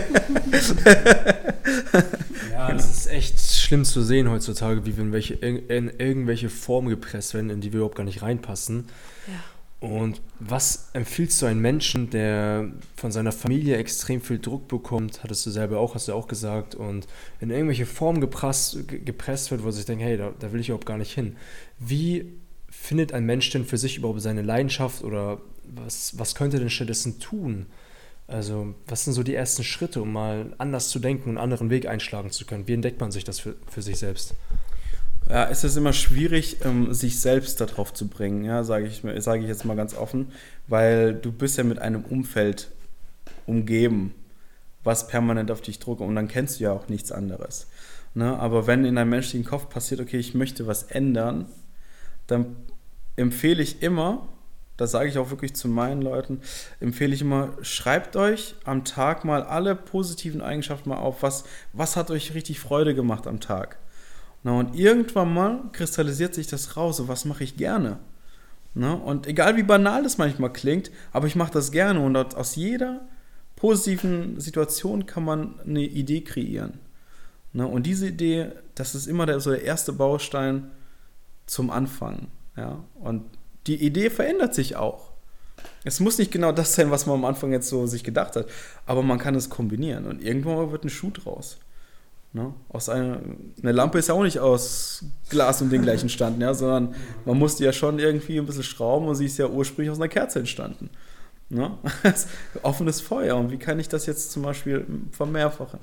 [2.52, 6.90] ja, es ist echt schlimm zu sehen heutzutage, wie wir in, welche, in, irgendwelche Formen
[6.90, 8.90] gepresst werden, in die wir überhaupt gar nicht reinpassen.
[9.28, 9.34] Ja.
[9.80, 15.46] Und was empfiehlst du einem Menschen, der von seiner Familie extrem viel Druck bekommt, hattest
[15.46, 17.08] du selber auch, hast du auch gesagt, und
[17.40, 20.86] in irgendwelche Formen gepresst, gepresst wird, wo sich denkt, hey, da, da will ich überhaupt
[20.86, 21.38] gar nicht hin.
[21.80, 22.26] Wie
[22.70, 27.20] findet ein Mensch denn für sich überhaupt seine Leidenschaft oder was, was könnte denn stattdessen
[27.20, 27.68] tun?
[28.30, 31.72] Also, was sind so die ersten Schritte, um mal anders zu denken und einen anderen
[31.72, 32.68] Weg einschlagen zu können?
[32.68, 34.36] Wie entdeckt man sich das für, für sich selbst?
[35.28, 39.42] Ja, es ist immer schwierig, ähm, sich selbst darauf zu bringen, ja, sage ich, sag
[39.42, 40.32] ich jetzt mal ganz offen,
[40.68, 42.70] weil du bist ja mit einem Umfeld
[43.48, 44.14] umgeben,
[44.84, 47.68] was permanent auf dich druckt und dann kennst du ja auch nichts anderes.
[48.14, 48.38] Ne?
[48.40, 51.46] Aber wenn in deinem menschlichen Kopf passiert, okay, ich möchte was ändern,
[52.28, 52.56] dann
[53.16, 54.28] empfehle ich immer,
[54.80, 56.42] das sage ich auch wirklich zu meinen Leuten,
[56.80, 61.96] empfehle ich immer, schreibt euch am Tag mal alle positiven Eigenschaften mal auf, was, was
[61.96, 63.78] hat euch richtig Freude gemacht am Tag
[64.44, 68.00] na, und irgendwann mal kristallisiert sich das raus, so was mache ich gerne.
[68.74, 72.56] Na, und egal wie banal das manchmal klingt, aber ich mache das gerne und aus
[72.56, 73.02] jeder
[73.56, 76.80] positiven Situation kann man eine Idee kreieren.
[77.52, 80.72] Na, und diese Idee, das ist immer der, so der erste Baustein
[81.46, 82.28] zum Anfang.
[82.56, 82.84] Ja?
[82.96, 83.26] Und
[83.68, 85.10] die Idee verändert sich auch.
[85.84, 88.48] Es muss nicht genau das sein, was man am Anfang jetzt so sich gedacht hat,
[88.86, 91.58] aber man kann es kombinieren und irgendwann wird ein Schuh draus.
[92.32, 92.54] Ne?
[92.70, 93.22] Aus einer,
[93.62, 96.94] eine Lampe ist ja auch nicht aus Glas und Ding gleich entstanden, ja, sondern
[97.26, 100.10] man musste ja schon irgendwie ein bisschen schrauben und sie ist ja ursprünglich aus einer
[100.10, 100.90] Kerze entstanden.
[101.50, 101.72] Ne?
[102.62, 103.36] Offenes Feuer.
[103.36, 105.80] Und wie kann ich das jetzt zum Beispiel vermehrfachen?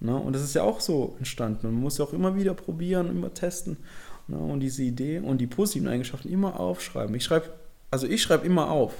[0.00, 0.14] Ne?
[0.14, 1.68] Und das ist ja auch so entstanden.
[1.68, 3.78] Man muss ja auch immer wieder probieren, immer testen.
[4.28, 4.36] Ne?
[4.36, 7.14] Und diese Idee und die positiven Eigenschaften immer aufschreiben.
[7.14, 7.52] Ich schreibe,
[7.90, 8.92] also ich schreibe immer auf.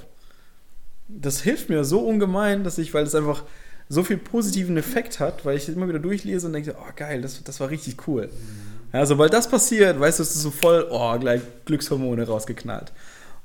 [1.08, 3.44] Das hilft mir so ungemein, dass ich, weil es einfach
[3.88, 7.22] so viel positiven Effekt hat, weil ich es immer wieder durchlese und denke, oh geil,
[7.22, 8.26] das, das war richtig cool.
[8.26, 8.78] Mhm.
[8.92, 12.92] Ja, sobald das passiert, weißt du, es ist so voll, oh, gleich Glückshormone rausgeknallt.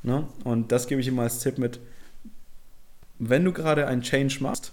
[0.01, 0.27] Ne?
[0.43, 1.79] Und das gebe ich immer als Tipp mit,
[3.19, 4.71] wenn du gerade einen Change machst,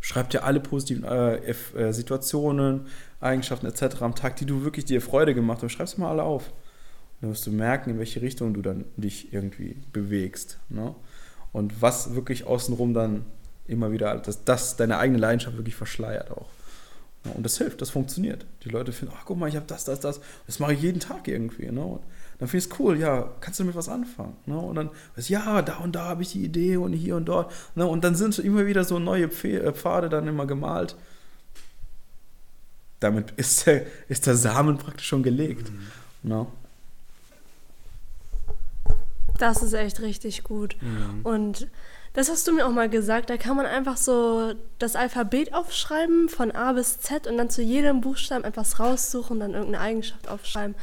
[0.00, 2.86] schreib dir alle positiven äh, äh, Situationen,
[3.24, 4.02] Eigenschaften etc.
[4.02, 6.52] am Tag, die du wirklich dir Freude gemacht hast, schreib sie mal alle auf.
[7.20, 10.58] Dann wirst du merken, in welche Richtung du dann dich irgendwie bewegst.
[10.68, 10.94] Ne?
[11.52, 13.24] Und was wirklich außenrum dann
[13.66, 16.48] immer wieder, dass das deine eigene Leidenschaft wirklich verschleiert auch.
[17.32, 18.44] Und das hilft, das funktioniert.
[18.64, 20.20] Die Leute finden, ach guck mal, ich habe das, das, das.
[20.46, 21.70] Das mache ich jeden Tag irgendwie.
[21.70, 21.82] Ne?
[21.82, 22.02] Und
[22.38, 24.36] dann finde ich es cool, ja, kannst du damit was anfangen?
[24.44, 24.58] Ne?
[24.58, 27.50] Und dann, ja, da und da habe ich die Idee und hier und dort.
[27.74, 27.86] Ne?
[27.86, 30.96] Und dann sind immer wieder so neue äh, Pfade dann immer gemalt.
[33.04, 35.70] Damit ist der, ist der Samen praktisch schon gelegt.
[35.70, 36.30] Mhm.
[36.30, 36.46] Ne?
[39.36, 40.76] Das ist echt richtig gut.
[40.80, 41.20] Mhm.
[41.22, 41.68] Und
[42.14, 43.28] das hast du mir auch mal gesagt.
[43.28, 47.60] Da kann man einfach so das Alphabet aufschreiben von A bis Z und dann zu
[47.60, 50.74] jedem Buchstaben etwas raussuchen und dann irgendeine Eigenschaft aufschreiben.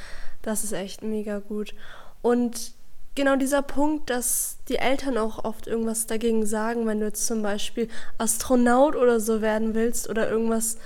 [0.43, 1.73] Das ist echt mega gut.
[2.21, 2.73] Und
[3.15, 7.41] genau dieser Punkt, dass die Eltern auch oft irgendwas dagegen sagen, wenn du jetzt zum
[7.41, 7.87] Beispiel
[8.19, 10.77] Astronaut oder so werden willst oder irgendwas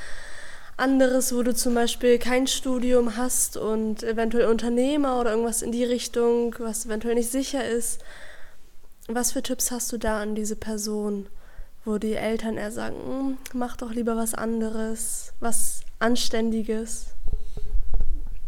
[0.77, 5.83] anderes, wo du zum Beispiel kein Studium hast und eventuell Unternehmer oder irgendwas in die
[5.83, 8.01] Richtung, was eventuell nicht sicher ist
[9.07, 11.27] was für Tipps hast du da an diese Person,
[11.83, 17.07] wo die Eltern eher sagen, hm, mach doch lieber was anderes, was Anständiges?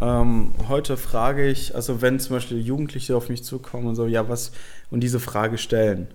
[0.02, 4.28] Ähm, heute frage ich, also wenn zum Beispiel Jugendliche auf mich zukommen und so, ja,
[4.30, 4.52] was,
[4.92, 6.08] und diese Frage stellen,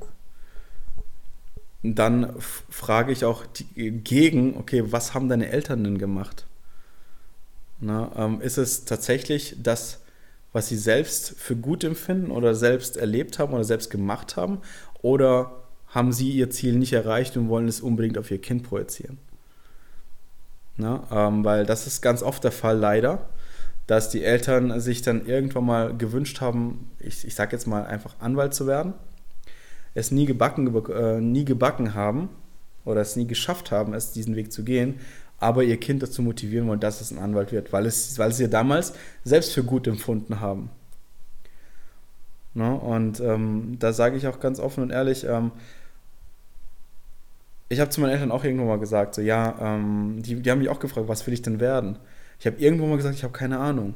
[1.83, 6.47] dann frage ich auch die, gegen, okay, was haben deine Eltern denn gemacht?
[7.81, 10.01] Na, ähm, ist es tatsächlich das,
[10.53, 14.61] was sie selbst für gut empfinden oder selbst erlebt haben oder selbst gemacht haben?
[15.01, 15.53] Oder
[15.88, 19.18] haben sie ihr Ziel nicht erreicht und wollen es unbedingt auf ihr Kind projizieren?
[20.77, 23.29] Na, ähm, weil das ist ganz oft der Fall leider,
[23.88, 28.14] dass die Eltern sich dann irgendwann mal gewünscht haben, ich, ich sage jetzt mal einfach
[28.21, 28.95] Anwalt zu werden,
[29.94, 32.28] es nie gebacken, äh, nie gebacken haben
[32.85, 35.00] oder es nie geschafft haben, es diesen Weg zu gehen,
[35.38, 38.48] aber ihr Kind dazu motivieren wollen, dass es ein Anwalt wird, weil, es, weil sie
[38.48, 40.70] damals selbst für gut empfunden haben.
[42.55, 42.74] Ne?
[42.74, 45.52] Und ähm, da sage ich auch ganz offen und ehrlich, ähm,
[47.68, 50.59] ich habe zu meinen Eltern auch irgendwann mal gesagt, so ja, ähm, die, die haben
[50.59, 51.98] mich auch gefragt, was will ich denn werden?
[52.38, 53.94] Ich habe irgendwann mal gesagt, ich habe keine Ahnung.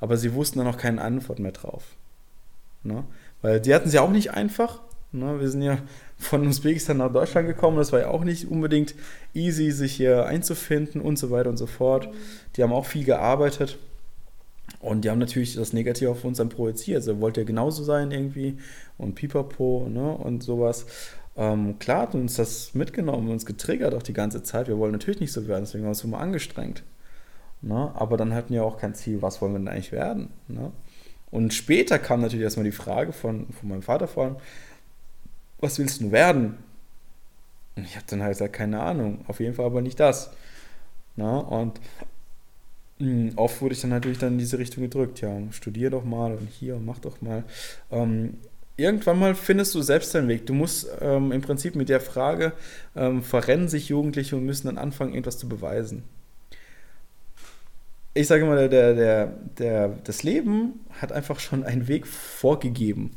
[0.00, 1.96] Aber sie wussten dann auch keine Antwort mehr drauf.
[2.82, 3.04] Ne?
[3.42, 4.80] Weil die hatten es ja auch nicht einfach.
[5.12, 5.40] Ne?
[5.40, 5.78] Wir sind ja
[6.18, 7.78] von Usbekistan nach Deutschland gekommen.
[7.78, 8.94] Das war ja auch nicht unbedingt
[9.34, 12.08] easy, sich hier einzufinden und so weiter und so fort.
[12.56, 13.78] Die haben auch viel gearbeitet.
[14.80, 16.98] Und die haben natürlich das Negative auf uns dann projiziert.
[16.98, 18.58] Also wollte ja genauso sein irgendwie
[18.98, 20.12] und pipapo ne?
[20.12, 20.86] und sowas.
[21.36, 24.68] Ähm, klar hat uns das mitgenommen, uns getriggert auch die ganze Zeit.
[24.68, 26.82] Wir wollen natürlich nicht so werden, deswegen haben wir uns immer angestrengt.
[27.62, 27.92] Ne?
[27.94, 30.30] Aber dann hatten wir auch kein Ziel, was wollen wir denn eigentlich werden?
[30.48, 30.72] Ne?
[31.30, 34.36] Und später kam natürlich erstmal die Frage von, von meinem Vater vor allem,
[35.60, 36.58] was willst du werden?
[37.76, 40.30] Und ich habe dann halt gesagt, keine Ahnung, auf jeden Fall aber nicht das.
[41.16, 41.80] Na, und
[42.98, 46.04] mh, hm, oft wurde ich dann natürlich dann in diese Richtung gedrückt, ja, studier doch
[46.04, 47.44] mal und hier, mach doch mal.
[47.90, 48.38] Ähm,
[48.76, 50.46] irgendwann mal findest du selbst deinen Weg.
[50.46, 52.52] Du musst ähm, im Prinzip mit der Frage,
[52.96, 56.02] ähm, verrennen sich Jugendliche und müssen dann anfangen, irgendwas zu beweisen.
[58.12, 59.26] Ich sage immer, der, der,
[59.58, 63.12] der, das Leben hat einfach schon einen Weg vorgegeben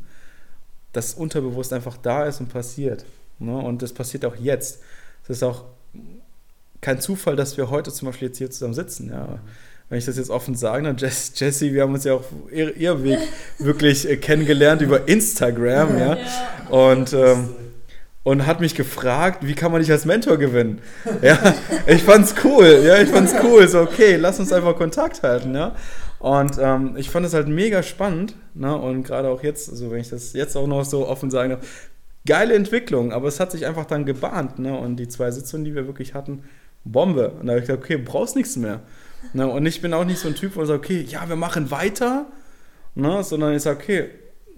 [0.93, 3.03] das unterbewusst einfach da ist und passiert.
[3.39, 3.57] Ne?
[3.57, 4.81] Und das passiert auch jetzt.
[5.23, 5.65] Es ist auch
[6.79, 9.09] kein Zufall, dass wir heute zum Beispiel jetzt hier zusammen sitzen.
[9.09, 9.39] Ja.
[9.89, 12.75] Wenn ich das jetzt offen sage, dann Jess, Jessie, wir haben uns ja auch ihr,
[12.77, 13.19] ihr Weg
[13.59, 16.15] wirklich äh, kennengelernt über Instagram, ja.
[16.15, 16.69] ja.
[16.69, 17.49] Und, ähm,
[18.23, 20.81] und hat mich gefragt, wie kann man dich als Mentor gewinnen?
[21.21, 21.37] Ja,
[21.87, 23.67] ich fand's cool, ja, ich fand's cool.
[23.67, 25.75] So, okay, lass uns einfach Kontakt halten, ja.
[26.19, 28.35] Und ähm, ich fand es halt mega spannend.
[28.53, 28.73] Ne?
[28.73, 31.59] Und gerade auch jetzt, also wenn ich das jetzt auch noch so offen sage,
[32.25, 34.57] geile Entwicklung, aber es hat sich einfach dann gebahnt.
[34.57, 34.73] Ne?
[34.77, 36.43] Und die zwei Sitzungen, die wir wirklich hatten,
[36.85, 37.31] Bombe.
[37.31, 38.79] Und da habe ich gesagt, okay, brauchst nichts mehr.
[39.33, 39.45] Ne?
[39.45, 41.71] Und ich bin auch nicht so ein Typ, wo ich sage, okay, ja, wir machen
[41.71, 42.27] weiter.
[42.95, 43.21] Ne?
[43.21, 44.09] Sondern ich sage, okay,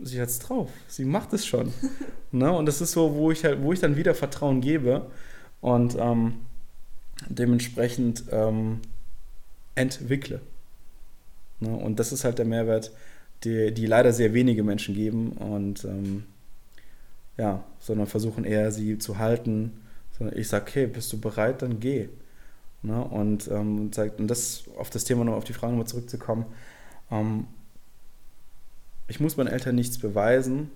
[0.01, 0.69] sie hat es drauf.
[0.87, 1.73] Sie macht es schon.
[2.31, 2.51] ne?
[2.51, 5.07] Und das ist so, wo ich halt, wo ich dann wieder Vertrauen gebe.
[5.61, 6.45] Und ähm,
[7.29, 8.81] dementsprechend ähm,
[9.75, 10.41] entwickle.
[11.59, 11.75] Ne?
[11.75, 12.91] Und das ist halt der Mehrwert,
[13.43, 16.25] die, die leider sehr wenige Menschen geben und ähm,
[17.37, 19.81] ja, sondern versuchen eher sie zu halten.
[20.17, 22.07] Sondern ich sage, okay, bist du bereit, dann geh.
[22.81, 23.03] Ne?
[23.03, 26.45] Und, ähm, sagt, und das auf das Thema noch auf die Frage nochmal zurückzukommen.
[27.11, 27.47] Ähm,
[29.07, 30.71] ich muss meinen Eltern nichts beweisen,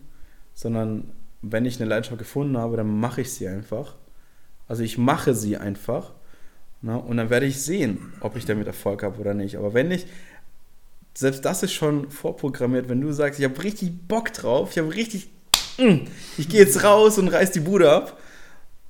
[0.53, 1.11] sondern
[1.41, 3.95] wenn ich eine Leidenschaft gefunden habe, dann mache ich sie einfach.
[4.67, 6.11] Also ich mache sie einfach.
[6.81, 6.97] Ne?
[6.97, 9.55] Und dann werde ich sehen, ob ich damit Erfolg habe oder nicht.
[9.55, 10.05] Aber wenn ich
[11.13, 14.93] selbst das ist schon vorprogrammiert, wenn du sagst, ich habe richtig Bock drauf, ich habe
[14.93, 15.29] richtig,
[15.77, 16.05] mm,
[16.37, 18.19] ich gehe jetzt raus und reiß die Bude ab,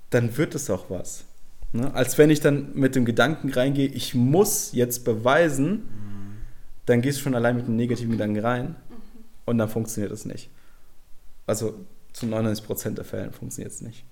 [0.10, 1.24] dann wird es auch was.
[1.72, 1.94] Ne?
[1.94, 6.38] Als wenn ich dann mit dem Gedanken reingehe, ich muss jetzt beweisen, mhm.
[6.86, 8.76] dann gehst du schon allein mit einem negativen Gedanken rein
[9.50, 10.50] und dann funktioniert es nicht.
[11.46, 11.74] Also
[12.14, 14.06] zu 99% der Fällen funktioniert es nicht.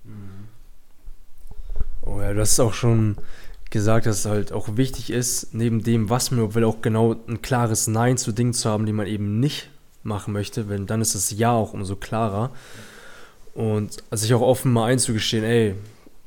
[2.06, 3.18] Oh ja, das ist auch schon
[3.70, 7.42] gesagt, dass es halt auch wichtig ist, neben dem, was man will, auch genau ein
[7.42, 9.70] klares Nein zu Dingen zu haben, die man eben nicht
[10.04, 12.52] machen möchte, weil dann ist das Ja auch umso klarer.
[13.54, 15.76] Und sich auch offen mal einzugestehen, ey,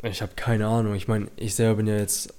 [0.03, 0.95] ich habe keine Ahnung.
[0.95, 2.35] Ich meine, ich selber bin ja jetzt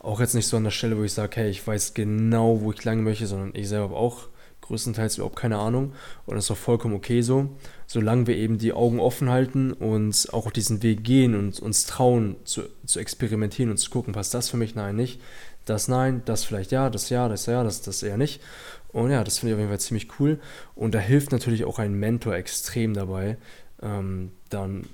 [0.00, 2.72] auch jetzt nicht so an der Stelle, wo ich sage, hey, ich weiß genau, wo
[2.72, 4.28] ich lang möchte, sondern ich selber habe auch
[4.62, 5.92] größtenteils überhaupt keine Ahnung.
[6.26, 7.50] Und das ist auch vollkommen okay so,
[7.86, 12.36] solange wir eben die Augen offen halten und auch diesen Weg gehen und uns trauen
[12.44, 14.74] zu, zu experimentieren und zu gucken, passt das für mich?
[14.74, 15.20] Nein, nicht.
[15.64, 18.40] Das nein, das vielleicht ja, das ja, das ja, das, das eher nicht.
[18.92, 20.38] Und ja, das finde ich auf jeden Fall ziemlich cool.
[20.74, 23.36] Und da hilft natürlich auch ein Mentor extrem dabei,
[23.80, 24.86] ähm, dann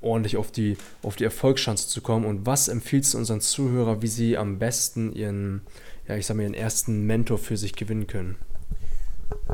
[0.00, 2.24] ordentlich auf die, auf die Erfolgschance zu kommen.
[2.24, 5.62] Und was empfiehlst du unseren Zuhörern, wie sie am besten ihren,
[6.08, 8.36] ja, ich sag mal, ihren ersten Mentor für sich gewinnen können?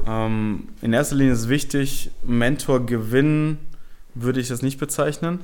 [0.07, 3.59] Ähm, in erster Linie ist wichtig, Mentor gewinnen
[4.15, 5.41] würde ich das nicht bezeichnen.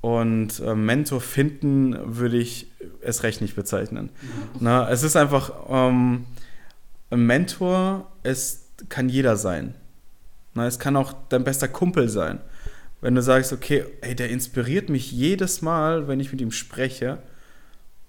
[0.00, 2.68] Und äh, Mentor finden würde ich
[3.00, 4.10] es recht nicht bezeichnen.
[4.22, 4.28] Mhm.
[4.60, 6.26] Na, es ist einfach, ähm,
[7.10, 9.74] ein Mentor, es kann jeder sein.
[10.54, 12.40] Na, es kann auch dein bester Kumpel sein.
[13.00, 17.18] Wenn du sagst, okay, ey, der inspiriert mich jedes Mal, wenn ich mit ihm spreche,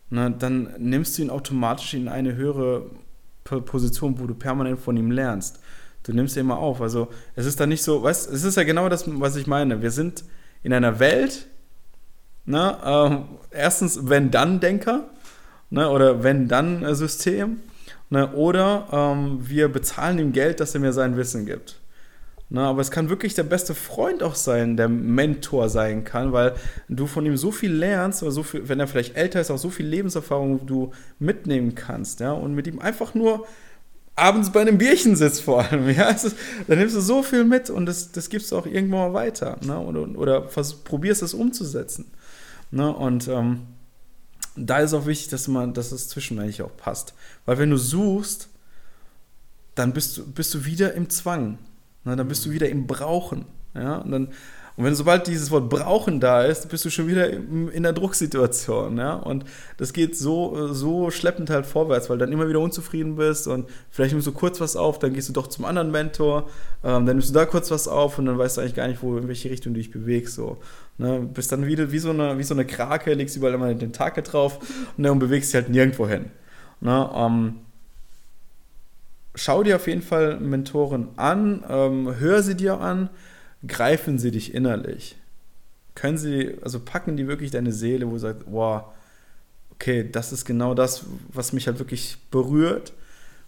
[0.09, 2.89] na, dann nimmst du ihn automatisch in eine höhere
[3.49, 5.59] Position, wo du permanent von ihm lernst.
[6.03, 6.81] Du nimmst ihn immer auf.
[6.81, 9.81] Also es ist dann nicht so, weißt es ist ja genau das, was ich meine.
[9.81, 10.23] Wir sind
[10.63, 11.47] in einer Welt,
[12.45, 15.09] ne, äh, erstens Wenn-Dann-Denker
[15.69, 17.57] ne, oder Wenn-Dann-System
[18.09, 21.79] ne, oder ähm, wir bezahlen ihm Geld, dass er mir sein Wissen gibt.
[22.49, 26.55] Ne, aber es kann wirklich der beste Freund auch sein, der Mentor sein kann, weil
[26.87, 29.57] du von ihm so viel lernst, oder so viel, wenn er vielleicht älter ist, auch
[29.57, 33.45] so viel Lebenserfahrung du mitnehmen kannst, ja, und mit ihm einfach nur
[34.15, 36.37] abends bei einem Bierchen sitzt vor allem, ja, ist,
[36.69, 39.57] dann nimmst du so viel mit und das, das gibst du auch irgendwann mal weiter,
[39.65, 40.41] ne, oder, oder
[40.85, 42.05] probierst es umzusetzen,
[42.71, 43.63] ne, und ähm,
[44.55, 47.13] da ist auch wichtig, dass man, dass es zwischenmenschlich auch passt,
[47.45, 48.47] weil wenn du suchst,
[49.75, 51.57] dann bist du, bist du wieder im Zwang,
[52.07, 53.45] na, dann bist du wieder im Brauchen.
[53.75, 53.97] Ja?
[53.97, 54.27] Und, dann,
[54.77, 57.91] und wenn sobald dieses Wort Brauchen da ist, bist du schon wieder in, in der
[57.91, 58.97] Drucksituation.
[58.97, 59.15] Ja?
[59.15, 59.43] Und
[59.75, 64.13] das geht so, so schleppend halt vorwärts, weil dann immer wieder unzufrieden bist und vielleicht
[64.13, 66.47] nimmst du kurz was auf, dann gehst du doch zum anderen Mentor,
[66.81, 69.03] ähm, dann nimmst du da kurz was auf und dann weißt du eigentlich gar nicht,
[69.03, 70.35] wo, in welche Richtung du dich bewegst.
[70.35, 70.57] So.
[70.97, 71.27] Ne?
[71.33, 74.23] Bist dann wieder wie so, eine, wie so eine Krake, legst überall immer den Tag
[74.23, 74.59] drauf
[74.95, 75.11] ne?
[75.11, 76.31] und bewegst dich halt nirgendwo hin.
[76.79, 77.09] Ne?
[77.13, 77.55] Ähm,
[79.37, 83.09] schau dir auf jeden Fall Mentoren an, ähm, hör sie dir an,
[83.65, 85.15] greifen sie dich innerlich.
[85.95, 88.83] Können sie, also packen die wirklich deine Seele, wo du sagst, wow,
[89.71, 92.93] okay, das ist genau das, was mich halt wirklich berührt,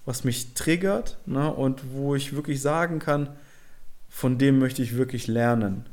[0.06, 3.30] was mich triggert ne, und wo ich wirklich sagen kann,
[4.10, 5.86] von dem möchte ich wirklich lernen.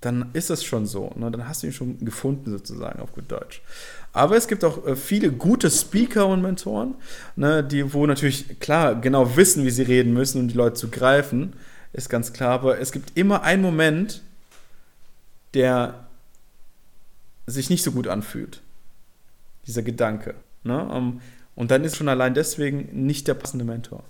[0.00, 1.12] Dann ist es schon so.
[1.16, 3.62] Ne, dann hast du ihn schon gefunden, sozusagen, auf gut Deutsch.
[4.12, 6.94] Aber es gibt auch äh, viele gute Speaker und Mentoren,
[7.36, 10.88] ne, die, wo natürlich klar genau wissen, wie sie reden müssen, um die Leute zu
[10.88, 11.52] greifen,
[11.92, 12.52] ist ganz klar.
[12.52, 14.22] Aber es gibt immer einen Moment,
[15.54, 16.06] der
[17.46, 18.60] sich nicht so gut anfühlt.
[19.66, 20.34] Dieser Gedanke.
[20.64, 21.20] Ne?
[21.54, 24.02] Und dann ist schon allein deswegen nicht der passende Mentor.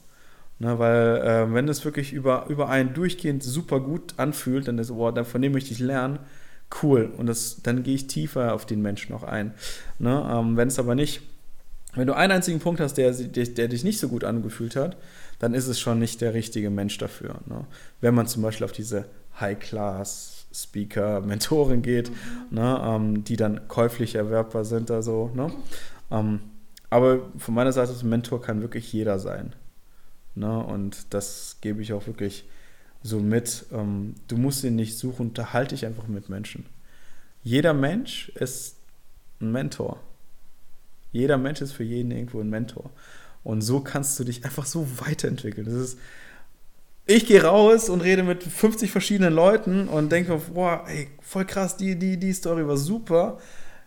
[0.61, 4.91] Ne, weil äh, wenn es wirklich über, über einen durchgehend super gut anfühlt, dann ist,
[4.91, 6.19] oh, von dem möchte ich lernen,
[6.83, 7.11] cool.
[7.17, 9.55] Und das, dann gehe ich tiefer auf den Menschen noch ein.
[9.99, 10.31] Ne?
[10.31, 11.23] Ähm, wenn es aber nicht,
[11.95, 14.99] wenn du einen einzigen Punkt hast, der, der, der, dich nicht so gut angefühlt hat,
[15.39, 17.37] dann ist es schon nicht der richtige Mensch dafür.
[17.47, 17.65] Ne?
[18.03, 19.07] Wenn man zum Beispiel auf diese
[19.41, 22.59] High-Class Speaker, Mentoren geht, mhm.
[22.59, 25.51] ne, ähm, die dann käuflich erwerbbar sind, also, ne?
[26.11, 26.41] Ähm,
[26.91, 29.55] aber von meiner Seite, ein Mentor kann wirklich jeder sein.
[30.41, 30.59] Ne?
[30.59, 32.45] Und das gebe ich auch wirklich
[33.03, 36.67] so mit, ähm, du musst ihn nicht suchen, unterhalte dich einfach mit Menschen.
[37.43, 38.77] Jeder Mensch ist
[39.41, 40.01] ein Mentor.
[41.13, 42.91] Jeder Mensch ist für jeden irgendwo ein Mentor.
[43.45, 45.67] Und so kannst du dich einfach so weiterentwickeln.
[45.67, 45.99] Das ist,
[47.07, 51.77] ich gehe raus und rede mit 50 verschiedenen Leuten und denke, boah, ey, voll krass,
[51.77, 53.39] die, die, die Story war super.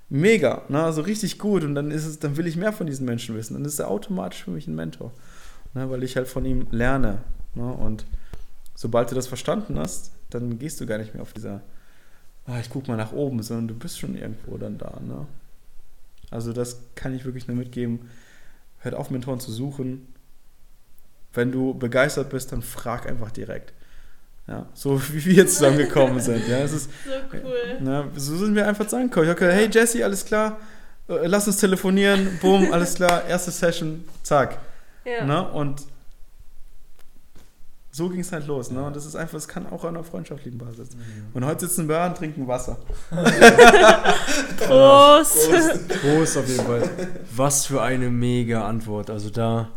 [0.10, 0.84] Mega, ne?
[0.84, 1.64] also richtig gut.
[1.64, 3.54] Und dann ist es, dann will ich mehr von diesen Menschen wissen.
[3.54, 5.12] Dann ist er automatisch für mich ein Mentor.
[5.74, 5.90] Ne?
[5.90, 7.20] Weil ich halt von ihm lerne.
[7.56, 7.72] Ne?
[7.72, 8.06] Und
[8.76, 11.62] sobald du das verstanden hast, dann gehst du gar nicht mehr auf dieser,
[12.46, 15.00] ah, ich guck mal nach oben, sondern du bist schon irgendwo dann da.
[15.06, 15.28] Ne?
[16.32, 18.10] Also das kann ich wirklich nur mitgeben.
[18.80, 20.08] Hört auf, Mentoren zu suchen.
[21.34, 23.74] Wenn du begeistert bist, dann frag einfach direkt.
[24.48, 26.48] Ja, so wie wir jetzt zusammengekommen sind.
[26.48, 27.80] Ja, es ist, so cool.
[27.86, 29.30] Ja, so sind wir einfach zusammengekommen.
[29.30, 30.60] Ich habe gesagt, hey Jesse, alles klar,
[31.08, 34.60] äh, lass uns telefonieren, boom, alles klar, erste Session, zack.
[35.06, 35.26] Ja.
[35.26, 35.52] Ne?
[35.52, 35.84] Und
[37.96, 38.72] so ging es halt los.
[38.72, 38.84] Ne?
[38.84, 40.96] Und das ist einfach, es kann auch an einer freundschaftlichen Basis.
[40.96, 41.28] Mhm.
[41.34, 42.78] Und heute sitzen wir und trinken Wasser.
[44.58, 45.52] Prost.
[45.52, 45.88] Prost!
[46.02, 46.90] Prost auf jeden Fall.
[47.36, 49.12] Was für eine mega Antwort.
[49.12, 49.70] Also da,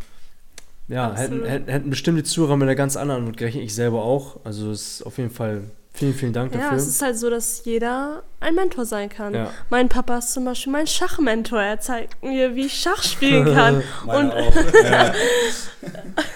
[0.88, 3.64] ja, hätten, hätten, bestimmt die Zuhörer mit einer ganz anderen Antwort gerechnet.
[3.64, 4.40] Ich selber auch.
[4.44, 5.64] Also es ist auf jeden Fall
[5.96, 6.68] Vielen, vielen Dank dafür.
[6.68, 9.32] Ja, es ist halt so, dass jeder ein Mentor sein kann.
[9.32, 9.50] Ja.
[9.70, 11.62] Mein Papa ist zum Beispiel mein Schachmentor.
[11.62, 13.82] Er zeigt mir, wie ich Schach spielen kann.
[14.04, 14.30] und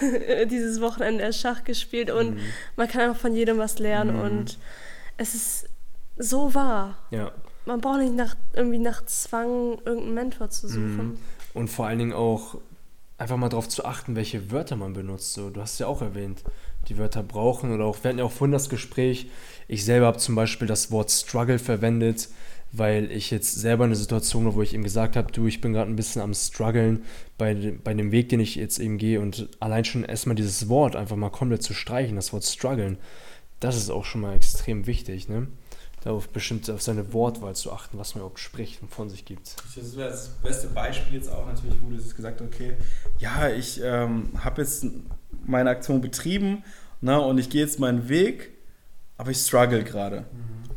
[0.49, 2.41] dieses Wochenende er Schach gespielt und mhm.
[2.75, 4.23] man kann einfach von jedem was lernen mhm.
[4.23, 4.57] und
[5.17, 5.69] es ist
[6.17, 6.97] so wahr.
[7.11, 7.31] Ja.
[7.65, 10.97] Man braucht nicht nach, irgendwie nach Zwang irgendeinen Mentor zu suchen.
[10.97, 11.17] Mhm.
[11.53, 12.57] Und vor allen Dingen auch
[13.19, 15.33] einfach mal darauf zu achten, welche Wörter man benutzt.
[15.33, 16.43] So, du hast ja auch erwähnt,
[16.89, 19.29] die Wörter brauchen oder auch, wir hatten ja auch vorhin das Gespräch,
[19.67, 22.29] ich selber habe zum Beispiel das Wort Struggle verwendet,
[22.71, 25.73] weil ich jetzt selber eine Situation habe, wo ich ihm gesagt habe, du, ich bin
[25.73, 27.03] gerade ein bisschen am struggeln
[27.37, 30.95] bei, bei dem Weg, den ich jetzt eben gehe und allein schon erstmal dieses Wort
[30.95, 32.97] einfach mal komplett zu streichen, das Wort struggeln,
[33.59, 35.47] das ist auch schon mal extrem wichtig, ne?
[36.03, 39.55] darauf bestimmt auf seine Wortwahl zu achten, was man überhaupt spricht und von sich gibt.
[39.75, 42.73] Das wäre das beste Beispiel jetzt auch natürlich, wo du es gesagt hast, okay,
[43.19, 44.85] ja, ich ähm, habe jetzt
[45.45, 46.63] meine Aktion betrieben
[47.01, 48.51] ne, und ich gehe jetzt meinen Weg,
[49.17, 50.21] aber ich struggle gerade.
[50.21, 50.69] Mhm.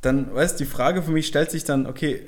[0.00, 2.22] Dann, weißt du, die Frage für mich stellt sich dann, okay,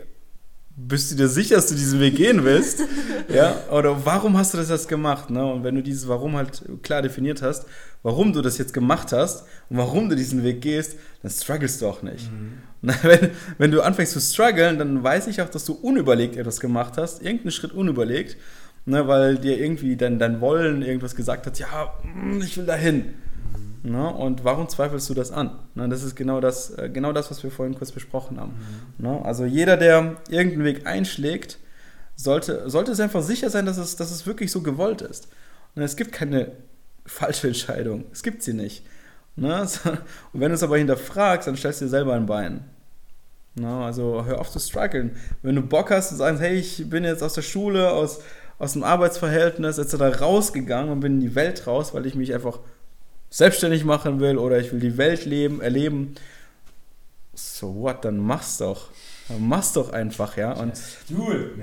[0.76, 2.83] bist du dir sicher, dass du diesen Weg gehen willst?
[3.29, 3.57] ja?
[3.70, 5.31] Oder warum hast du das jetzt gemacht?
[5.31, 5.44] Ne?
[5.44, 7.66] Und wenn du dieses Warum halt klar definiert hast,
[8.03, 11.87] warum du das jetzt gemacht hast und warum du diesen Weg gehst, dann strugglest du
[11.87, 12.31] auch nicht.
[12.31, 12.62] Mhm.
[13.03, 16.96] Wenn, wenn du anfängst zu strugglen, dann weiß ich auch, dass du unüberlegt etwas gemacht
[16.96, 18.38] hast, irgendeinen Schritt unüberlegt,
[18.87, 23.14] ne, weil dir irgendwie dein, dein Wollen irgendwas gesagt hat, ja, mm, ich will dahin.
[23.83, 24.12] Ne?
[24.12, 25.59] Und warum zweifelst du das an?
[25.75, 25.88] Ne?
[25.88, 28.53] Das ist genau das, äh, genau das, was wir vorhin kurz besprochen haben.
[28.99, 29.07] Mhm.
[29.07, 29.25] Ne?
[29.25, 31.59] Also jeder, der irgendeinen Weg einschlägt,
[32.14, 35.29] sollte, sollte es einfach sicher sein, dass es, dass es wirklich so gewollt ist.
[35.75, 36.53] Und es gibt keine
[37.07, 38.05] falsche Entscheidung.
[38.12, 38.85] Es gibt sie nicht.
[39.37, 39.62] Ne?
[40.33, 42.64] Und wenn du es aber hinterfragst, dann stellst du dir selber ein Bein.
[43.55, 43.85] Ne?
[43.85, 45.16] Also hör auf zu strugglen.
[45.43, 48.21] Wenn du Bock hast und sagst, hey, ich bin jetzt aus der Schule, aus,
[48.61, 50.20] aus dem Arbeitsverhältnis etc.
[50.20, 52.61] rausgegangen und bin in die Welt raus, weil ich mich einfach
[53.31, 56.14] selbstständig machen will oder ich will die Welt leben, erleben.
[57.35, 58.90] So what, dann mach's doch.
[59.29, 60.53] Dann mach's doch einfach, ja.
[60.53, 60.75] Und,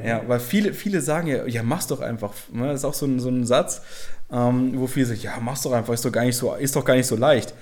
[0.03, 2.33] ja, weil viele, viele sagen ja, ja, mach's doch einfach.
[2.51, 3.81] Ne, das ist auch so ein, so ein Satz,
[4.31, 6.83] ähm, wo viele sagen, ja, mach's doch einfach, ist doch gar nicht so, ist doch
[6.83, 7.53] gar nicht so leicht.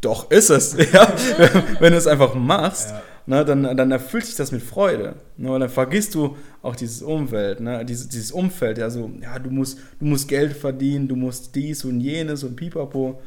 [0.00, 1.12] Doch, ist es, ja.
[1.78, 2.90] Wenn du es einfach machst.
[2.90, 5.14] Ja ne, dann, dann erfüllt sich das mit Freude.
[5.36, 9.78] Ne, dann vergisst du auch dieses Umfeld, ne, dieses, dieses Umfeld, also, ja, du musst,
[9.98, 13.20] du musst Geld verdienen, du musst dies und jenes und pipapo.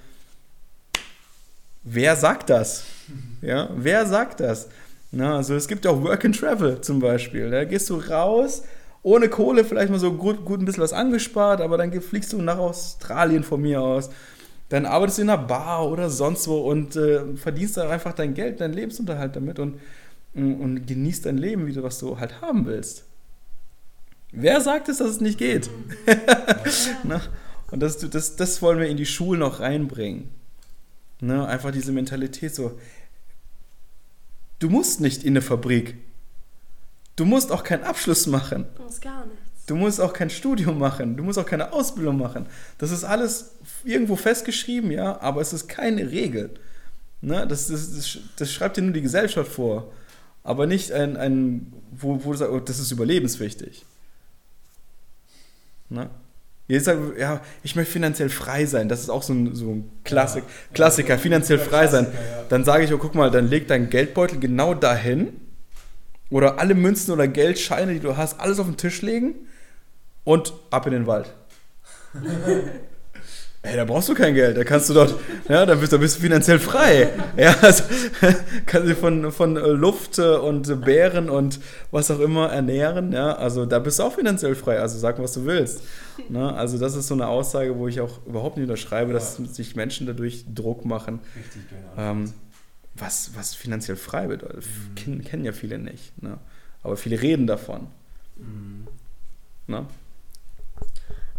[1.83, 2.83] Wer sagt das?
[3.41, 4.67] Ja, wer sagt das?
[5.11, 7.49] Na, also es gibt auch Work and Travel zum Beispiel.
[7.49, 8.63] Da gehst du raus,
[9.03, 12.41] ohne Kohle vielleicht mal so gut, gut ein bisschen was angespart, aber dann fliegst du
[12.41, 14.09] nach Australien von mir aus
[14.69, 18.33] dann arbeitest du in einer Bar oder sonst wo und äh, verdienst dann einfach dein
[18.33, 19.79] Geld, deinen Lebensunterhalt damit und,
[20.33, 23.05] und genießt dein Leben wieder, was du halt haben willst.
[24.31, 25.69] Wer sagt es, dass es nicht geht?
[27.03, 27.21] Na,
[27.71, 30.29] und das, das, das wollen wir in die Schulen noch reinbringen.
[31.21, 31.47] Ne?
[31.47, 32.77] Einfach diese Mentalität so,
[34.59, 35.95] du musst nicht in eine Fabrik.
[37.15, 38.65] Du musst auch keinen Abschluss machen.
[38.75, 39.46] Du musst gar nicht.
[39.67, 42.45] Du musst auch kein Studium machen, du musst auch keine Ausbildung machen.
[42.77, 43.51] Das ist alles
[43.83, 46.51] irgendwo festgeschrieben, ja, aber es ist keine Regel.
[47.19, 47.45] Ne?
[47.45, 49.91] Das, das, das, das schreibt dir nur die Gesellschaft vor,
[50.45, 53.85] aber nicht ein, ein wo, wo du sagst, oh, das ist überlebenswichtig.
[55.89, 56.09] Ne?
[56.69, 58.87] Jetzt sagt, ja, ich möchte finanziell frei sein.
[58.87, 62.05] Das ist auch so ein, so ein Klassik, ja, Klassiker, finanziell frei sein.
[62.05, 62.43] Ja.
[62.47, 65.33] Dann sage ich, oh, guck mal, dann leg deinen Geldbeutel genau dahin
[66.29, 69.35] oder alle Münzen oder Geldscheine, die du hast, alles auf den Tisch legen
[70.27, 71.33] und ab in den Wald.
[73.63, 75.15] Ey, da brauchst du kein Geld, da kannst du dort,
[75.49, 77.09] ja, dann bist, da bist du finanziell frei.
[77.37, 77.83] Ja, also
[78.65, 81.59] kannst du von, von Luft und Bären und
[81.91, 85.33] was auch immer ernähren, ja, also da bist du auch finanziell frei, also sag, was
[85.33, 85.81] du willst.
[86.29, 86.53] Ne?
[86.53, 90.07] Also das ist so eine Aussage, wo ich auch überhaupt nicht unterschreibe, dass sich Menschen
[90.07, 91.19] dadurch Druck machen,
[91.97, 92.33] ähm,
[92.95, 94.65] was, was finanziell frei bedeutet.
[95.05, 95.23] Mhm.
[95.23, 96.37] Kennen ja viele nicht, ne?
[96.83, 97.87] aber viele reden davon.
[98.37, 98.87] Mhm.
[99.67, 99.85] Ne?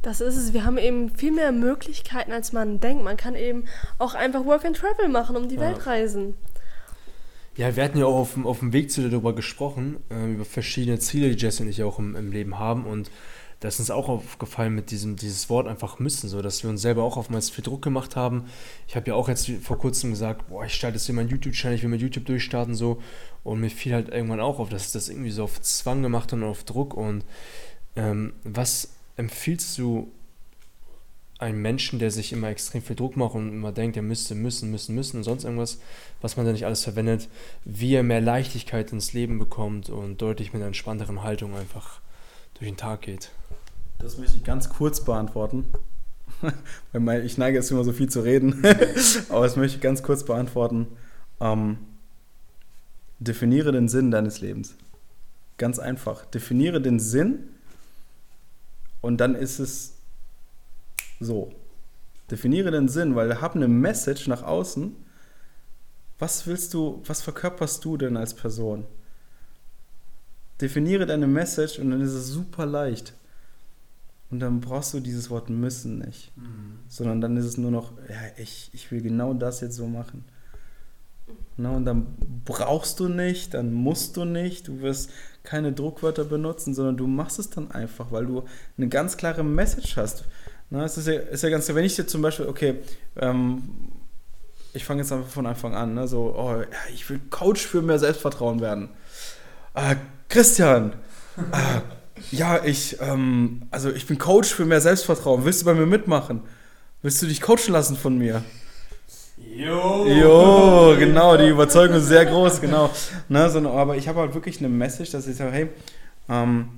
[0.02, 0.52] Das ist es.
[0.52, 3.02] Wir haben eben viel mehr Möglichkeiten, als man denkt.
[3.02, 3.64] Man kann eben
[3.98, 5.62] auch einfach Work and Travel machen, um die ja.
[5.62, 6.34] Welt reisen.
[7.56, 10.44] Ja, wir hatten ja auch auf, auf dem Weg zu dir darüber gesprochen, äh, über
[10.44, 12.86] verschiedene Ziele, die Jesse und ich auch im, im Leben haben.
[12.86, 13.10] Und
[13.58, 16.80] da ist uns auch aufgefallen mit diesem dieses Wort einfach müssen, so dass wir uns
[16.80, 18.44] selber auch oftmals viel Druck gemacht haben.
[18.86, 21.76] Ich habe ja auch jetzt vor kurzem gesagt, boah, ich starte jetzt hier meinen YouTube-Channel,
[21.76, 23.02] ich will mit YouTube durchstarten so.
[23.42, 26.44] Und mir fiel halt irgendwann auch auf, dass das irgendwie so auf Zwang gemacht und
[26.44, 26.94] auf Druck.
[26.94, 27.24] Und
[27.96, 30.10] ähm, was empfiehlst du
[31.38, 34.70] einem Menschen, der sich immer extrem viel Druck macht und immer denkt, er müsste, müssen,
[34.70, 35.78] müssen, müssen und sonst irgendwas,
[36.20, 37.28] was man da nicht alles verwendet,
[37.64, 42.00] wie er mehr Leichtigkeit ins Leben bekommt und deutlich mit einer entspannteren Haltung einfach
[42.54, 43.30] durch den Tag geht?
[43.98, 45.64] Das möchte ich ganz kurz beantworten.
[47.24, 48.64] ich neige jetzt immer so viel zu reden,
[49.28, 50.88] aber das möchte ich ganz kurz beantworten.
[51.40, 51.78] Ähm,
[53.20, 54.74] definiere den Sinn deines Lebens.
[55.56, 56.24] Ganz einfach.
[56.26, 57.48] Definiere den Sinn
[59.00, 59.94] und dann ist es
[61.20, 61.52] so.
[62.30, 64.94] Definiere den Sinn, weil hab eine Message nach außen.
[66.18, 68.84] Was willst du, was verkörperst du denn als Person?
[70.60, 73.14] Definiere deine Message und dann ist es super leicht.
[74.30, 76.36] Und dann brauchst du dieses Wort müssen nicht.
[76.36, 76.80] Mhm.
[76.88, 80.24] Sondern dann ist es nur noch, ja, ich, ich will genau das jetzt so machen.
[81.56, 82.06] Na, und dann
[82.44, 85.10] brauchst du nicht, dann musst du nicht, du wirst
[85.42, 88.44] keine Druckwörter benutzen, sondern du machst es dann einfach, weil du
[88.76, 90.24] eine ganz klare Message hast.
[90.70, 92.76] Na, es ist ja, ist ja ganz klar, wenn ich dir zum Beispiel, okay,
[93.16, 93.62] ähm,
[94.72, 96.06] ich fange jetzt einfach von Anfang an, ne?
[96.06, 96.62] so, oh,
[96.92, 98.90] ich will Coach für mehr Selbstvertrauen werden.
[99.74, 99.96] Äh,
[100.28, 100.92] Christian,
[101.36, 101.80] äh,
[102.30, 105.44] ja, ich, ähm, also ich bin Coach für mehr Selbstvertrauen.
[105.44, 106.42] Willst du bei mir mitmachen?
[107.02, 108.44] Willst du dich coachen lassen von mir?
[109.40, 110.06] Jo.
[110.06, 112.90] Jo, genau, die Überzeugung ist sehr groß, genau.
[113.28, 115.68] Ne, so, aber ich habe halt wirklich eine Message, dass ich sage, hey,
[116.28, 116.68] ähm,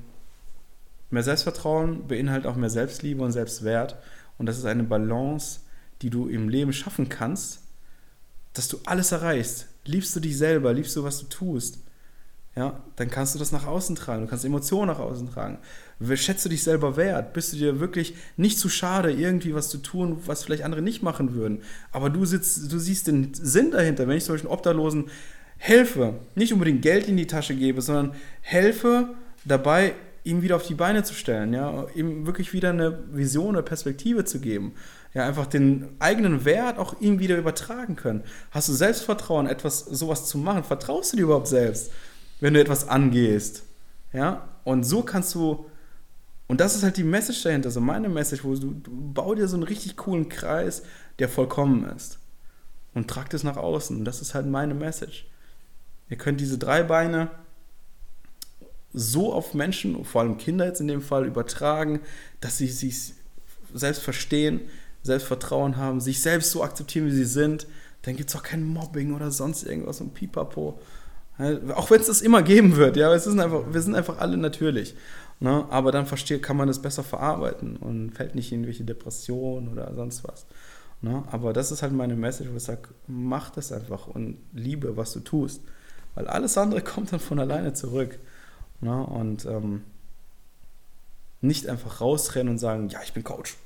[1.11, 3.97] mehr Selbstvertrauen beinhaltet auch mehr Selbstliebe und Selbstwert.
[4.39, 5.61] Und das ist eine Balance,
[6.03, 7.61] die du im Leben schaffen kannst,
[8.55, 9.67] dass du alles erreichst.
[9.85, 11.79] Liebst du dich selber, liebst du, was du tust,
[12.61, 14.25] ja, dann kannst du das nach außen tragen.
[14.25, 15.57] Du kannst Emotionen nach außen tragen.
[16.15, 17.33] Schätzt du dich selber wert?
[17.33, 21.03] Bist du dir wirklich nicht zu schade, irgendwie was zu tun, was vielleicht andere nicht
[21.03, 21.63] machen würden?
[21.91, 25.07] Aber du, sitzt, du siehst den Sinn dahinter, wenn ich solchen Obdachlosen
[25.57, 29.09] helfe, nicht unbedingt Geld in die Tasche gebe, sondern helfe
[29.47, 33.63] dabei, ihm wieder auf die Beine zu stellen, ja, ihm wirklich wieder eine Vision, eine
[33.63, 34.75] Perspektive zu geben,
[35.15, 38.23] ja, einfach den eigenen Wert auch ihm wieder übertragen können.
[38.51, 40.63] Hast du Selbstvertrauen, etwas sowas zu machen?
[40.63, 41.91] Vertraust du dir überhaupt selbst?
[42.41, 43.65] Wenn du etwas angehst.
[44.13, 45.67] Ja, und so kannst du,
[46.49, 49.47] und das ist halt die Message dahinter, so meine Message, wo du, du bau dir
[49.47, 50.83] so einen richtig coolen Kreis,
[51.19, 52.19] der vollkommen ist.
[52.93, 53.97] Und trag das nach außen.
[53.97, 55.27] Und das ist halt meine Message.
[56.09, 57.31] Ihr könnt diese drei Beine
[58.93, 62.01] so auf Menschen, vor allem Kinder jetzt in dem Fall, übertragen,
[62.41, 63.15] dass sie sich
[63.73, 64.63] selbst verstehen,
[65.03, 67.69] Selbstvertrauen haben, sich selbst so akzeptieren, wie sie sind.
[68.03, 70.81] Dann gibt es auch kein Mobbing oder sonst irgendwas und Pipapo.
[71.75, 74.37] Auch wenn es das immer geben wird, ja, es ist einfach, wir sind einfach alle
[74.37, 74.95] natürlich.
[75.41, 75.65] Ne?
[75.71, 79.93] Aber dann versteht, kann man das besser verarbeiten und fällt nicht in irgendwelche Depressionen oder
[79.95, 80.45] sonst was.
[81.01, 81.25] Ne?
[81.31, 85.13] Aber das ist halt meine Message, wo ich sage, mach das einfach und liebe, was
[85.15, 85.63] du tust.
[86.15, 88.19] Weil alles andere kommt dann von alleine zurück.
[88.83, 89.03] Ne?
[89.03, 89.83] Und ähm,
[91.41, 93.57] nicht einfach rausrennen und sagen, ja, ich bin Coach.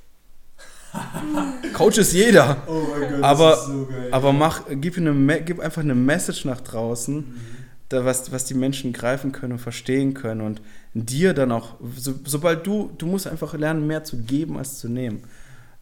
[1.73, 2.55] Coach ist jeder.
[2.67, 7.17] Oh mein Gott, aber, so aber mach, gib, eine, gib einfach eine Message nach draußen,
[7.17, 7.54] mhm
[7.89, 10.61] da was, was die Menschen greifen können und verstehen können und
[10.93, 14.89] dir dann auch, so, sobald du, du musst einfach lernen, mehr zu geben als zu
[14.89, 15.23] nehmen.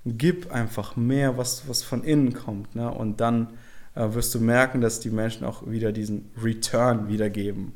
[0.06, 2.76] Gib einfach mehr, was, was von innen kommt.
[2.76, 2.92] Ne?
[2.92, 3.54] Und dann
[3.96, 7.74] äh, wirst du merken, dass die Menschen auch wieder diesen Return wiedergeben.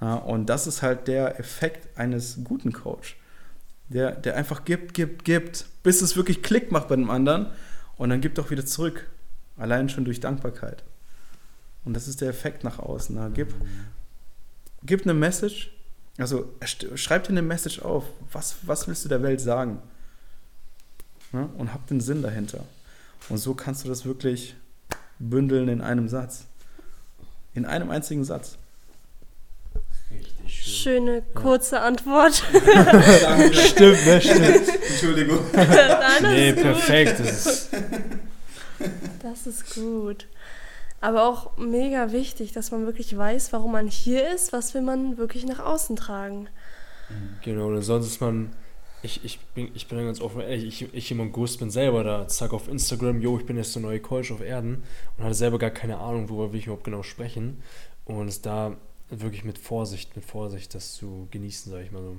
[0.00, 0.14] Ja?
[0.14, 3.16] Und das ist halt der Effekt eines guten Coach.
[3.88, 7.48] Der, der einfach gibt, gibt, gibt, bis es wirklich Klick macht bei dem anderen
[7.96, 9.08] und dann gibt auch wieder zurück.
[9.56, 10.84] Allein schon durch Dankbarkeit.
[11.84, 13.14] Und das ist der Effekt nach außen.
[13.14, 13.54] Na, gib,
[14.82, 15.70] gib eine Message,
[16.18, 16.50] also
[16.94, 18.04] schreib dir eine Message auf.
[18.32, 19.82] Was, was willst du der Welt sagen?
[21.32, 22.64] Na, und hab den Sinn dahinter.
[23.28, 24.54] Und so kannst du das wirklich
[25.18, 26.46] bündeln in einem Satz.
[27.54, 28.58] In einem einzigen Satz.
[30.10, 31.06] Richtig schön.
[31.06, 31.82] Schöne, kurze ja.
[31.82, 32.34] Antwort.
[33.52, 34.68] stimmt, ne, stimmt.
[34.88, 35.38] Entschuldigung.
[35.52, 37.20] Nein, nee, perfekt.
[37.20, 37.70] Das ist,
[39.22, 40.26] das ist gut
[41.04, 45.18] aber auch mega wichtig, dass man wirklich weiß, warum man hier ist, was will man
[45.18, 46.48] wirklich nach außen tragen.
[47.42, 48.56] Genau, und sonst ist man,
[49.02, 52.26] ich, ich, bin, ich bin ganz offen ehrlich, ich, ich im August bin selber da,
[52.30, 54.82] sag auf Instagram, yo, ich bin jetzt der neue Coach auf Erden
[55.18, 57.62] und hatte selber gar keine Ahnung, worüber will ich überhaupt genau sprechen.
[58.06, 58.78] Und da
[59.10, 62.16] wirklich mit Vorsicht, mit Vorsicht das zu genießen, sag ich mal so.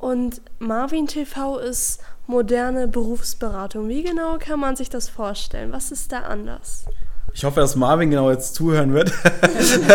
[0.00, 3.86] Und Marvin TV ist moderne Berufsberatung.
[3.88, 5.72] Wie genau kann man sich das vorstellen?
[5.72, 6.86] Was ist da anders?
[7.34, 9.12] Ich hoffe, dass Marvin genau jetzt zuhören wird.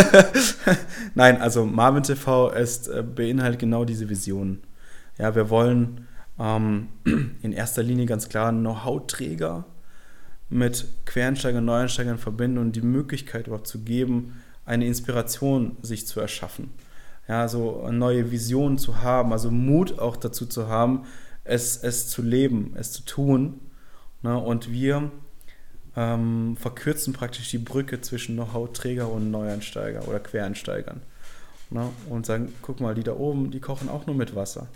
[1.16, 4.62] Nein, also Marvin TV ist, äh, beinhaltet genau diese Vision.
[5.18, 6.08] Ja, wir wollen
[6.40, 6.90] ähm,
[7.42, 9.66] in erster Linie ganz klar Know-how-Träger
[10.50, 16.70] mit Quereinsteigern, Neueinsteigern verbinden und die Möglichkeit überhaupt zu geben, eine Inspiration sich zu erschaffen
[17.28, 21.06] ja, so neue Visionen zu haben, also Mut auch dazu zu haben,
[21.44, 23.60] es, es zu leben, es zu tun.
[24.22, 24.38] Ne?
[24.38, 25.12] Und wir
[25.96, 31.02] ähm, verkürzen praktisch die Brücke zwischen Know-how-Träger und Neueinsteiger oder Quereinsteigern.
[31.70, 31.90] Ne?
[32.10, 34.68] Und sagen, guck mal, die da oben, die kochen auch nur mit Wasser.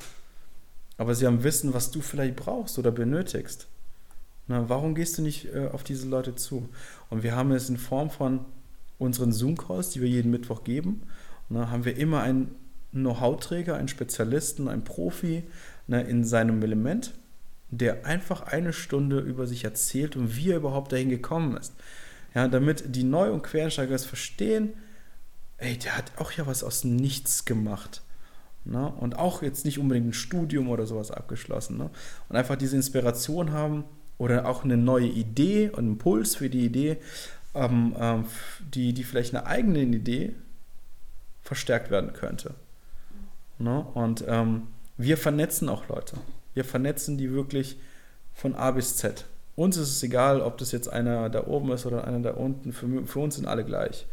[0.98, 3.68] Aber sie haben Wissen, was du vielleicht brauchst oder benötigst.
[4.48, 4.66] Ne?
[4.68, 6.70] Warum gehst du nicht äh, auf diese Leute zu?
[7.10, 8.46] Und wir haben es in Form von
[8.98, 11.04] unseren Zoom-Calls, die wir jeden Mittwoch geben,
[11.50, 12.56] ne, haben wir immer einen
[12.92, 15.44] Know-how-Träger, einen Spezialisten, einen Profi
[15.88, 17.14] ne, in seinem Element,
[17.70, 21.74] der einfach eine Stunde über sich erzählt und wie er überhaupt dahin gekommen ist.
[22.34, 24.74] Ja, damit die Neu- und Quereinsteiger es verstehen,
[25.58, 28.02] ey, der hat auch ja was aus Nichts gemacht.
[28.66, 28.88] Ne?
[28.88, 31.78] Und auch jetzt nicht unbedingt ein Studium oder sowas abgeschlossen.
[31.78, 31.90] Ne?
[32.28, 33.84] Und einfach diese Inspiration haben
[34.18, 36.98] oder auch eine neue Idee und Impuls für die Idee,
[37.56, 38.26] ähm, ähm,
[38.74, 40.36] die, die vielleicht eine eigene Idee
[41.50, 42.54] verstärkt werden könnte.
[43.58, 43.84] Ne?
[43.96, 46.16] Und ähm, wir vernetzen auch Leute.
[46.54, 47.80] Wir vernetzen die wirklich
[48.36, 49.26] von A bis Z,
[49.56, 52.72] uns ist es egal, ob das jetzt einer da oben ist oder einer da unten.
[52.72, 54.06] Für, für uns sind alle gleich.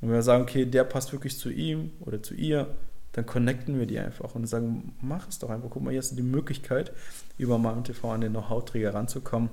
[0.00, 2.68] Und wenn wir sagen, okay, der passt wirklich zu ihm oder zu ihr,
[3.12, 5.70] dann connecten wir die einfach und sagen, mach es doch einfach.
[5.70, 6.92] Guck mal, hier du die Möglichkeit,
[7.38, 9.48] über MAMTV an den Know-how-Träger ranzukommen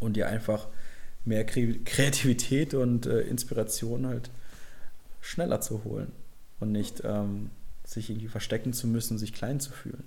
[0.00, 0.66] und dir einfach
[1.24, 4.30] mehr Kreativität und äh, Inspiration halt
[5.26, 6.12] schneller zu holen
[6.60, 7.50] und nicht ähm,
[7.84, 10.04] sich irgendwie verstecken zu müssen, sich klein zu fühlen.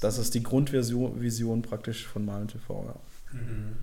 [0.00, 2.84] Das ist die Grundvision Vision praktisch von Malen TV.
[2.84, 3.38] Ja.
[3.38, 3.76] Mhm.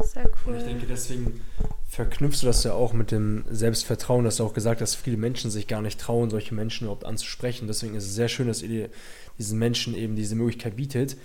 [0.00, 0.54] Sehr cool.
[0.54, 1.40] Und ich denke, deswegen
[1.88, 4.24] verknüpfst du das ja auch mit dem Selbstvertrauen.
[4.24, 7.66] dass Du auch gesagt, dass viele Menschen sich gar nicht trauen, solche Menschen überhaupt anzusprechen.
[7.66, 8.88] Deswegen ist es sehr schön, dass ihr
[9.38, 11.16] diesen Menschen eben diese Möglichkeit bietet.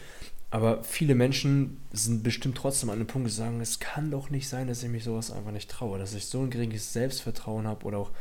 [0.50, 4.48] Aber viele Menschen sind bestimmt trotzdem an einem Punkt, die sagen, es kann doch nicht
[4.48, 7.86] sein, dass ich mich sowas einfach nicht traue, dass ich so ein geringes Selbstvertrauen habe
[7.86, 8.12] oder auch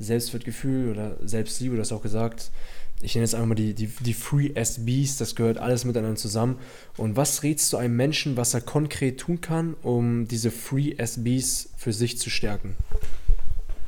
[0.00, 2.50] Selbstwertgefühl oder Selbstliebe, das auch gesagt.
[3.02, 6.58] Ich nenne jetzt einfach mal die, die, die Free SBs, das gehört alles miteinander zusammen.
[6.96, 11.70] Und was rätst du einem Menschen, was er konkret tun kann, um diese Free SBs
[11.76, 12.76] für sich zu stärken?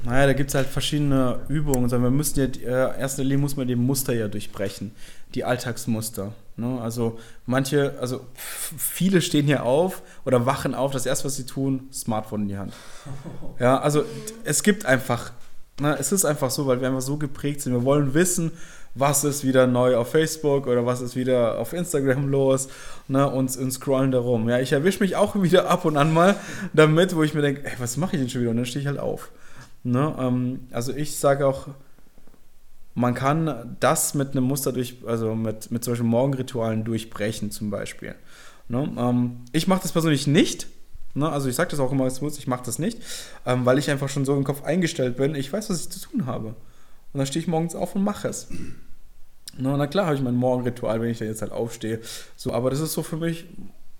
[0.05, 1.91] Naja, da gibt es halt verschiedene Übungen.
[1.91, 4.93] Wir müssen ja, äh, erster Linie muss man die Muster ja durchbrechen,
[5.35, 6.33] die Alltagsmuster.
[6.57, 6.81] Ne?
[6.81, 11.89] Also manche, also viele stehen hier auf oder wachen auf, das erste, was sie tun,
[11.93, 12.73] Smartphone in die Hand.
[13.59, 14.05] Ja, also
[14.45, 15.33] es gibt einfach,
[15.81, 17.73] ne, es ist einfach so, weil wir einfach so geprägt sind.
[17.73, 18.51] Wir wollen wissen,
[18.95, 22.69] was ist wieder neu auf Facebook oder was ist wieder auf Instagram los
[23.09, 24.49] ne, und, und scrollen darum.
[24.49, 26.35] Ja, ich erwische mich auch wieder ab und an mal
[26.73, 28.51] damit, wo ich mir denke, was mache ich denn schon wieder?
[28.51, 29.31] Und dann stehe ich halt auf.
[29.85, 31.69] Ne, ähm, also ich sage auch,
[32.95, 38.15] man kann das mit einem Muster durch, also mit, mit solchen Morgenritualen durchbrechen zum Beispiel.
[38.69, 38.93] Ne?
[38.97, 40.69] Ähm, ich mache das persönlich nicht.
[41.15, 41.29] Ne?
[41.29, 42.99] Also ich sage das auch immer, ich mache das nicht,
[43.47, 45.35] ähm, weil ich einfach schon so im Kopf eingestellt bin.
[45.35, 46.49] Ich weiß, was ich zu tun habe.
[46.49, 48.49] Und dann stehe ich morgens auf und mache es.
[49.59, 49.75] Ne?
[49.77, 52.01] Na klar habe ich mein Morgenritual, wenn ich da jetzt halt aufstehe.
[52.37, 53.47] So, aber das ist so für mich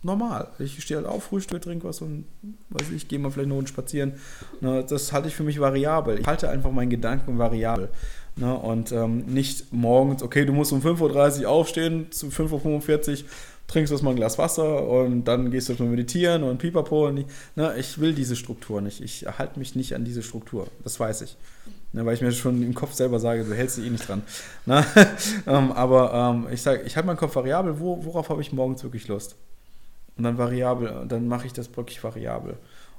[0.03, 0.49] normal.
[0.59, 2.27] Ich stehe halt auf, Frühstück, trinke was und
[2.71, 4.15] weiß ich, gehe mal vielleicht eine Runde spazieren.
[4.61, 4.85] Ne?
[4.89, 6.19] Das halte ich für mich variabel.
[6.19, 7.89] Ich halte einfach meinen Gedanken variabel.
[8.37, 8.55] Ne?
[8.55, 13.29] Und ähm, nicht morgens, okay, du musst um 5.30 Uhr aufstehen, zu 5.45 Uhr
[13.69, 17.07] trinkst du erstmal ein Glas Wasser und dann gehst du erstmal meditieren und pipapo.
[17.07, 17.25] Und
[17.55, 17.75] ne?
[17.79, 19.01] Ich will diese Struktur nicht.
[19.01, 20.67] Ich halte mich nicht an diese Struktur.
[20.83, 21.37] Das weiß ich.
[21.93, 22.05] Ne?
[22.05, 24.23] Weil ich mir schon im Kopf selber sage, du hältst dich eh nicht dran.
[24.67, 24.85] Ne?
[25.47, 27.79] ähm, aber ähm, ich sage, ich halte meinen Kopf variabel.
[27.79, 29.37] Wo, worauf habe ich morgens wirklich Lust?
[30.17, 32.59] Und dann variabel, dann mache ich das wirklich variabel.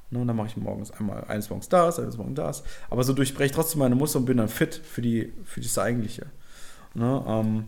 [0.10, 2.64] Ne, und dann mache ich morgens einmal eines morgens das, eines morgens das.
[2.90, 5.78] Aber so durchbreche ich trotzdem meine Muster und bin dann fit für, die, für das
[5.78, 6.28] Eigentliche.
[6.94, 7.66] Ne, ähm,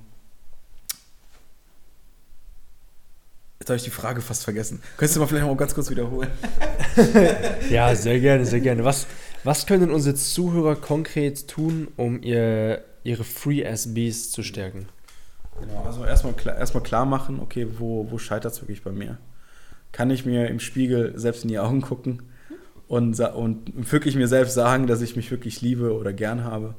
[3.66, 4.80] Jetzt habe ich die Frage fast vergessen.
[4.96, 6.30] Könntest du mal vielleicht mal ganz kurz wiederholen?
[7.72, 8.84] ja, sehr gerne, sehr gerne.
[8.84, 9.08] Was,
[9.44, 14.88] was können unsere Zuhörer konkret tun, um ihr, ihre Free SBs zu stärken?
[15.60, 19.18] Genau, also erstmal klar, erstmal klar machen, okay, wo, wo scheitert es wirklich bei mir?
[19.96, 22.22] Kann ich mir im Spiegel selbst in die Augen gucken?
[22.88, 26.76] und, und wirklich mir selbst sagen, dass ich mich wirklich liebe oder gern habe.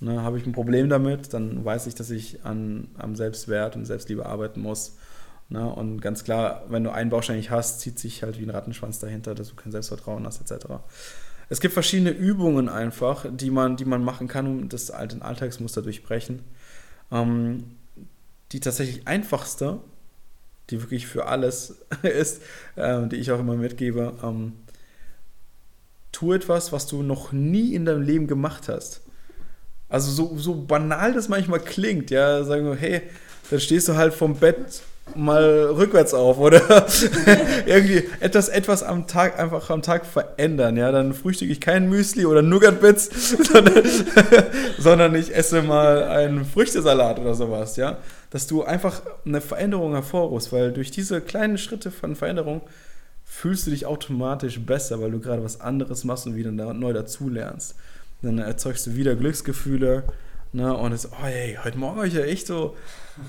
[0.00, 3.84] Ne, habe ich ein Problem damit, dann weiß ich, dass ich an, am Selbstwert und
[3.84, 4.96] Selbstliebe arbeiten muss.
[5.48, 8.50] Ne, und ganz klar, wenn du einen Baustein nicht hast, zieht sich halt wie ein
[8.50, 10.66] Rattenschwanz dahinter, dass du kein Selbstvertrauen hast, etc.
[11.48, 15.82] Es gibt verschiedene Übungen einfach, die man, die man machen kann, um das alte Alltagsmuster
[15.82, 16.42] durchbrechen.
[17.10, 17.64] Ähm,
[18.52, 19.80] die tatsächlich einfachste,
[20.70, 22.42] die wirklich für alles ist,
[22.76, 24.52] äh, die ich auch immer mitgebe, ähm,
[26.12, 29.02] tu etwas, was du noch nie in deinem Leben gemacht hast.
[29.88, 33.02] Also so, so banal das manchmal klingt, ja, sagen wir, hey,
[33.50, 34.82] dann stehst du halt vom Bett
[35.14, 36.86] mal rückwärts auf oder
[37.66, 42.26] irgendwie etwas, etwas am Tag, einfach am Tag verändern, ja, dann frühstücke ich kein Müsli
[42.26, 43.84] oder Nougat-Bits, sondern,
[44.78, 47.98] sondern ich esse mal einen Früchtesalat oder sowas, ja,
[48.30, 52.62] dass du einfach eine Veränderung hervorrufst, weil durch diese kleinen Schritte von Veränderung
[53.24, 57.74] fühlst du dich automatisch besser, weil du gerade was anderes machst und wieder neu dazulernst.
[58.22, 60.04] Dann erzeugst du wieder Glücksgefühle.
[60.52, 60.76] Ne?
[60.76, 62.74] Und es, oh ey, heute Morgen habe ich ja echt so.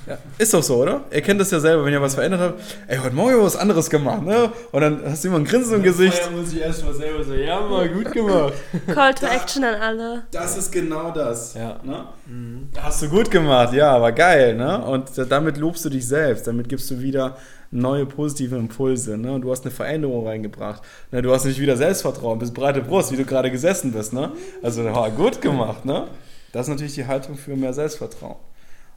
[0.07, 1.01] Ja, ist doch so, oder?
[1.11, 2.61] Ihr kennt das ja selber, wenn ihr was verändert habt.
[2.87, 4.51] Ey, heute Morgen habe ich was anderes gemacht, ne?
[4.71, 6.19] Und dann hast du immer ein Grinsen im Gesicht.
[6.23, 8.53] Ja, muss ich erstmal selber so, ja, mal gut gemacht.
[8.87, 10.23] Call to Action an alle.
[10.31, 11.53] Das ist genau das.
[11.53, 11.79] Ja.
[11.83, 12.05] Ne?
[12.25, 12.69] Mhm.
[12.79, 14.83] Hast du gut gemacht, ja, aber geil, ne?
[14.83, 17.37] Und damit lobst du dich selbst, damit gibst du wieder
[17.71, 19.17] neue positive Impulse.
[19.17, 19.31] Ne?
[19.31, 20.81] Und du hast eine Veränderung reingebracht.
[21.11, 21.21] Ne?
[21.21, 24.13] Du hast nicht wieder Selbstvertrauen, bist breite Brust, wie du gerade gesessen bist.
[24.13, 24.31] Ne?
[24.61, 25.85] Also ja, gut gemacht.
[25.85, 26.07] Ne?
[26.51, 28.37] Das ist natürlich die Haltung für mehr Selbstvertrauen.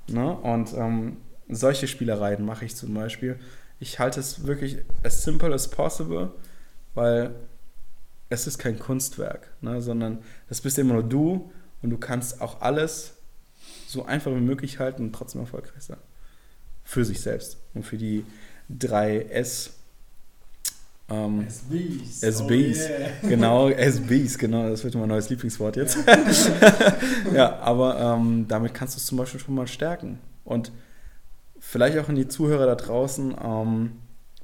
[0.08, 0.36] Ne?
[0.36, 3.38] Und ähm, solche Spielereien mache ich zum Beispiel.
[3.80, 6.32] Ich halte es wirklich as simple as possible,
[6.94, 7.34] weil
[8.28, 9.82] es ist kein Kunstwerk, ne?
[9.82, 11.50] sondern das bist immer nur du
[11.82, 13.14] und du kannst auch alles
[13.86, 15.98] so einfach wie möglich halten und trotzdem erfolgreich sein.
[16.84, 18.24] Für sich selbst und für die
[18.68, 19.74] drei S.
[21.12, 22.22] Ähm, SBs.
[22.22, 23.10] SBs, Oh yeah.
[23.28, 25.98] genau, SBs, genau, das wird mein neues Lieblingswort jetzt.
[27.34, 30.18] ja, aber ähm, damit kannst du es zum Beispiel schon mal stärken.
[30.44, 30.72] Und
[31.58, 33.92] vielleicht auch an die Zuhörer da draußen, ähm,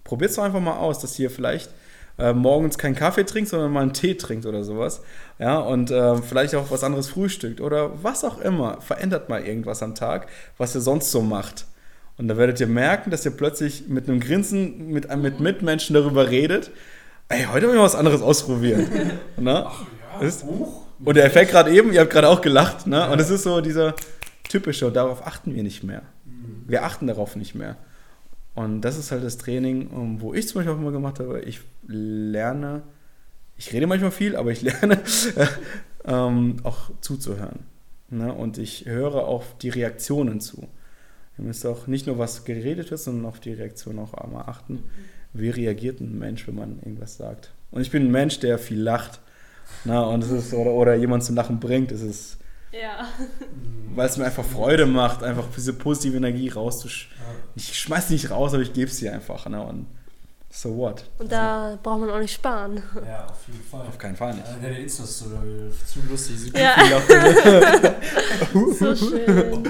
[0.05, 1.71] probiert es doch einfach mal aus, dass ihr vielleicht
[2.19, 5.03] äh, morgens keinen Kaffee trinkt, sondern mal einen Tee trinkt oder sowas.
[5.39, 8.81] Ja, und äh, vielleicht auch was anderes frühstückt oder was auch immer.
[8.81, 11.67] Verändert mal irgendwas am Tag, was ihr sonst so macht.
[12.19, 16.29] Und da werdet ihr merken, dass ihr plötzlich mit einem Grinsen mit, mit Mitmenschen darüber
[16.31, 16.71] redet.
[17.29, 18.89] Ey, heute habe ich mal was anderes ausprobiert.
[19.37, 19.67] ne?
[20.21, 20.45] Ist-
[21.05, 23.09] Und der Effekt gerade eben, ihr habt gerade auch gelacht, ne?
[23.11, 23.95] Und es ist so dieser
[24.49, 26.03] typische, und darauf achten wir nicht mehr.
[26.67, 27.77] Wir achten darauf nicht mehr.
[28.57, 31.41] Und das ist halt das Training, um, wo ich zum Beispiel auch immer gemacht habe.
[31.43, 32.83] Ich lerne,
[33.57, 34.99] ich rede manchmal viel, aber ich lerne
[36.05, 37.61] ähm, auch zuzuhören.
[38.11, 38.33] Ne?
[38.33, 40.67] Und ich höre auf die Reaktionen zu.
[41.39, 44.85] Ihr müsst auch nicht nur, was geredet wird, sondern auf die Reaktion auch einmal achten.
[45.33, 47.53] Wie reagiert ein Mensch, wenn man irgendwas sagt?
[47.71, 49.21] Und ich bin ein Mensch, der viel lacht.
[49.85, 51.93] Na, und es ist, oder, oder jemand zum Lachen bringt.
[51.93, 52.39] Es ist,
[52.73, 53.07] Ja.
[53.95, 57.11] weil es mir einfach Freude macht, einfach diese positive Energie rauszusch.
[57.55, 59.49] Ich schmeiß die nicht raus, aber ich gebe sie einfach.
[59.49, 59.63] Ne?
[59.63, 59.87] Und
[60.51, 61.05] so what?
[61.19, 62.83] Und da braucht man auch nicht sparen.
[63.07, 63.87] Ja, auf jeden Fall.
[63.87, 64.47] Auf keinen Fall nicht.
[64.47, 66.39] Ja, deine Insta-Story, zu lustig.
[66.39, 66.75] Sie Ja.
[66.75, 67.95] Genau.
[68.79, 69.65] So schön.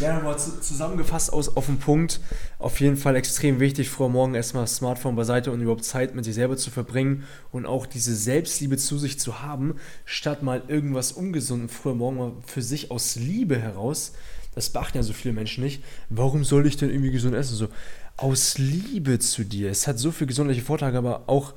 [0.00, 2.20] Ja, nochmal zu, zusammengefasst aus, auf den Punkt.
[2.58, 6.24] Auf jeden Fall extrem wichtig, früher Morgen erstmal das Smartphone beiseite und überhaupt Zeit mit
[6.24, 11.12] sich selber zu verbringen und auch diese Selbstliebe zu sich zu haben, statt mal irgendwas
[11.12, 14.12] ungesunden früher Morgen mal für sich aus Liebe heraus.
[14.54, 15.82] Das beachten ja so viele Menschen nicht.
[16.10, 17.56] Warum soll ich denn irgendwie gesund essen?
[17.56, 17.68] So,
[18.16, 19.70] aus Liebe zu dir.
[19.70, 21.54] Es hat so viele gesundheitliche Vorteile, aber auch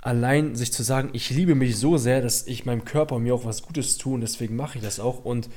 [0.00, 3.34] allein sich zu sagen, ich liebe mich so sehr, dass ich meinem Körper und mir
[3.34, 5.48] auch was Gutes tue und deswegen mache ich das auch und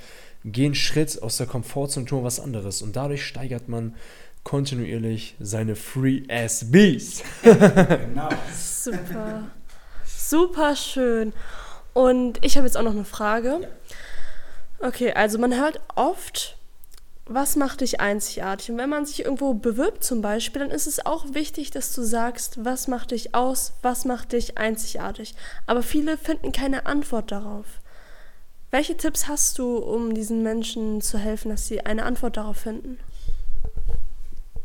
[0.43, 2.82] gehe einen Schritt aus der Komfortzone und tue was anderes.
[2.82, 3.95] Und dadurch steigert man
[4.43, 7.24] kontinuierlich seine Free Ass Bees.
[7.43, 8.30] Genau.
[8.56, 9.52] Super.
[10.06, 11.34] Super schön.
[11.93, 13.68] Und ich habe jetzt auch noch eine Frage.
[14.80, 16.58] Okay, also man hört oft,
[17.30, 18.71] was macht dich einzigartig?
[18.71, 22.01] Und wenn man sich irgendwo bewirbt zum Beispiel, dann ist es auch wichtig, dass du
[22.01, 25.36] sagst, was macht dich aus, was macht dich einzigartig.
[25.67, 27.65] Aber viele finden keine Antwort darauf.
[28.71, 32.97] Welche Tipps hast du, um diesen Menschen zu helfen, dass sie eine Antwort darauf finden?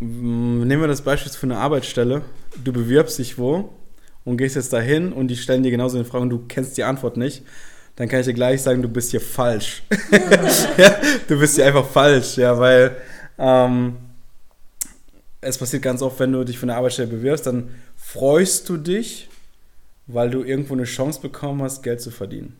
[0.00, 2.22] Nehmen wir das Beispiel für eine Arbeitsstelle.
[2.62, 3.70] Du bewirbst dich wo
[4.24, 6.84] und gehst jetzt dahin und die stellen dir genauso eine Frage und du kennst die
[6.84, 7.42] Antwort nicht.
[7.97, 9.82] Dann kann ich dir gleich sagen, du bist hier falsch.
[10.76, 10.97] ja,
[11.28, 12.97] du bist hier einfach falsch, ja, weil
[13.38, 13.97] ähm,
[15.40, 19.28] es passiert ganz oft, wenn du dich für eine Arbeitsstelle bewirbst, dann freust du dich,
[20.07, 22.57] weil du irgendwo eine Chance bekommen hast, Geld zu verdienen.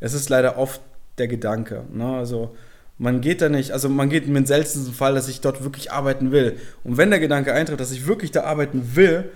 [0.00, 0.80] Es ist leider oft
[1.18, 1.84] der Gedanke.
[1.92, 2.16] Ne?
[2.16, 2.54] Also
[2.98, 6.30] man geht da nicht, also man geht im seltensten Fall, dass ich dort wirklich arbeiten
[6.32, 6.56] will.
[6.84, 9.30] Und wenn der Gedanke eintritt, dass ich wirklich da arbeiten will,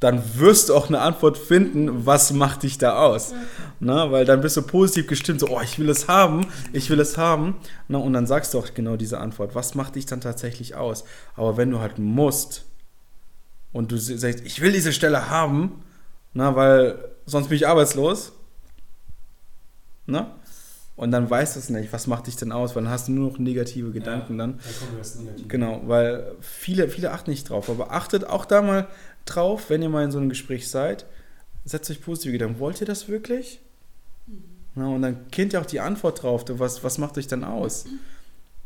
[0.00, 3.34] dann wirst du auch eine Antwort finden, was macht dich da aus.
[3.80, 7.00] Na, weil dann bist du positiv gestimmt, so, oh, ich will es haben, ich will
[7.00, 7.56] es haben.
[7.88, 11.04] Na, und dann sagst du auch genau diese Antwort, was macht dich dann tatsächlich aus.
[11.34, 12.64] Aber wenn du halt musst
[13.72, 15.82] und du sagst, ich will diese Stelle haben,
[16.32, 18.32] na, weil sonst bin ich arbeitslos,
[20.06, 20.38] na,
[20.98, 23.12] und dann weißt du es nicht, was macht dich denn aus, weil dann hast du
[23.12, 24.58] nur noch negative Gedanken dann.
[24.58, 25.46] Da kommen wir das Negative.
[25.46, 27.70] Genau, weil viele, viele achten nicht drauf.
[27.70, 28.88] Aber achtet auch da mal
[29.34, 31.06] drauf, wenn ihr mal in so einem Gespräch seid,
[31.64, 32.58] setzt euch positive Gedanken.
[32.60, 33.60] Wollt ihr das wirklich?
[34.74, 36.44] Na, und dann kennt ihr auch die Antwort drauf.
[36.48, 37.86] Was, was macht euch dann aus?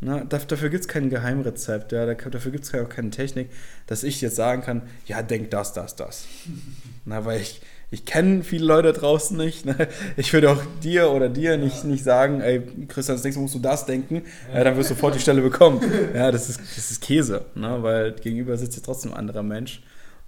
[0.00, 3.50] Na, daf- dafür gibt es kein Geheimrezept, ja, da- dafür gibt es auch keine Technik,
[3.86, 6.24] dass ich jetzt sagen kann, ja, denk das, das, das.
[7.04, 7.60] Na, weil ich,
[7.92, 9.64] ich kenne viele Leute draußen nicht.
[9.64, 9.88] Ne?
[10.16, 13.54] Ich würde auch dir oder dir nicht, nicht sagen, ey, Christian, das nächste Mal musst
[13.54, 14.64] du das denken, ja.
[14.64, 15.80] dann wirst du sofort die Stelle bekommen.
[16.14, 17.78] Ja, das ist, das ist Käse, ne?
[17.82, 19.82] weil gegenüber sitzt ja trotzdem ein anderer Mensch.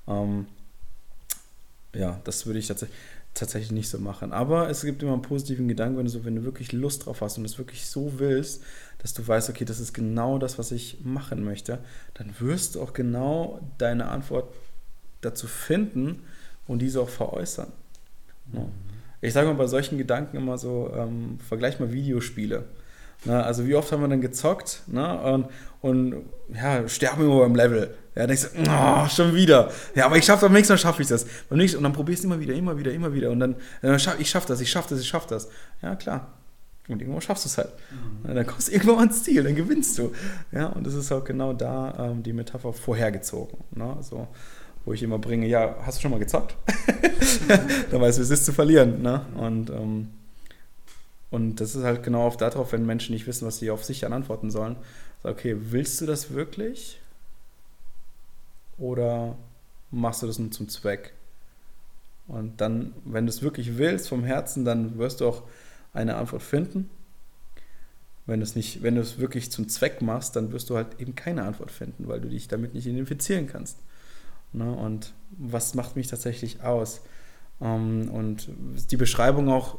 [0.07, 0.46] Ähm,
[1.94, 4.32] ja, das würde ich tatsächlich, nicht so machen.
[4.32, 7.20] Aber es gibt immer einen positiven Gedanken, wenn du, so, wenn du wirklich Lust drauf
[7.20, 8.62] hast und es wirklich so willst,
[8.98, 11.78] dass du weißt, okay, das ist genau das, was ich machen möchte,
[12.14, 14.52] dann wirst du auch genau deine Antwort
[15.20, 16.22] dazu finden
[16.66, 17.72] und diese auch veräußern.
[18.52, 18.66] Ja.
[19.20, 22.64] Ich sage mal bei solchen Gedanken immer so, ähm, vergleich mal Videospiele.
[23.24, 25.46] Na, also wie oft haben wir dann gezockt ne, und,
[25.80, 27.94] und ja, sterben immer beim Level.
[28.14, 29.70] Ja, denkst du, oh, schon wieder.
[29.94, 31.26] Ja, aber ich schaffe, beim nächsten Mal schaffe ich das.
[31.48, 33.30] Beim nächsten, und dann probierst du immer wieder, immer wieder, immer wieder.
[33.30, 35.48] Und dann, äh, schaff, ich schaffe das, ich schaffe das, ich schaffe das.
[35.82, 36.28] Ja, klar.
[36.88, 37.72] Und irgendwann schaffst du es halt.
[37.90, 38.34] Mhm.
[38.34, 40.12] Dann kommst du irgendwann ans Ziel, dann gewinnst du.
[40.52, 43.58] Ja, und das ist auch genau da ähm, die Metapher vorhergezogen.
[43.70, 43.96] Ne?
[44.02, 44.28] So,
[44.84, 46.56] wo ich immer bringe, ja, hast du schon mal gezockt?
[47.90, 49.00] dann weißt du, wie es ist zu verlieren.
[49.00, 49.22] Ne?
[49.34, 50.10] Und, ähm,
[51.30, 54.00] und das ist halt genau auf darauf, wenn Menschen nicht wissen, was sie auf sich
[54.00, 54.76] dann antworten sollen.
[55.22, 57.00] So, okay, willst du das wirklich?
[58.79, 59.37] Oder
[59.91, 61.14] machst du das nur zum Zweck?
[62.27, 65.43] Und dann, wenn du es wirklich willst vom Herzen, dann wirst du auch
[65.93, 66.91] eine Antwort finden.
[68.27, 70.99] Wenn du es nicht, wenn du es wirklich zum Zweck machst, dann wirst du halt
[70.99, 73.79] eben keine Antwort finden, weil du dich damit nicht identifizieren kannst.
[74.53, 74.72] Ne?
[74.72, 77.03] Und was macht mich tatsächlich aus?
[77.61, 78.49] Ähm, und
[78.91, 79.79] die Beschreibung auch,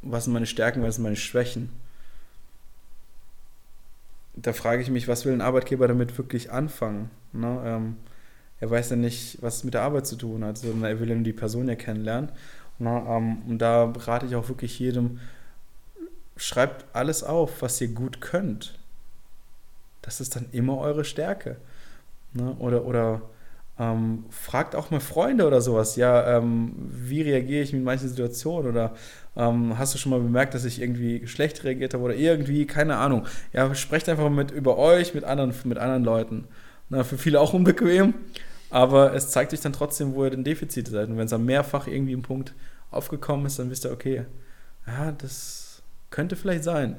[0.00, 1.70] was sind meine Stärken, was sind meine Schwächen.
[4.34, 7.10] Da frage ich mich, was will ein Arbeitgeber damit wirklich anfangen?
[7.32, 7.94] Ne?
[8.60, 11.08] Er weiß ja nicht, was es mit der Arbeit zu tun hat, sondern er will
[11.08, 12.30] ja nur die Person ja kennenlernen.
[12.78, 13.04] Ne?
[13.08, 15.20] Ähm, und da rate ich auch wirklich jedem,
[16.36, 18.78] schreibt alles auf, was ihr gut könnt.
[20.02, 21.56] Das ist dann immer eure Stärke.
[22.32, 22.54] Ne?
[22.58, 23.22] Oder, oder
[23.78, 28.70] ähm, fragt auch mal Freunde oder sowas, ja, ähm, wie reagiere ich mit manchen Situationen
[28.70, 28.94] oder
[29.36, 32.96] ähm, hast du schon mal bemerkt, dass ich irgendwie schlecht reagiert habe oder irgendwie, keine
[32.96, 33.26] Ahnung.
[33.52, 36.44] Ja, sprecht einfach mit über euch, mit anderen, mit anderen Leuten.
[36.88, 38.14] Na, für viele auch unbequem,
[38.70, 41.08] aber es zeigt euch dann trotzdem, wo ihr den Defizit seid.
[41.08, 42.54] Und wenn es dann mehrfach irgendwie ein Punkt
[42.90, 44.24] aufgekommen ist, dann wisst ihr, okay,
[44.86, 46.98] ja, das könnte vielleicht sein.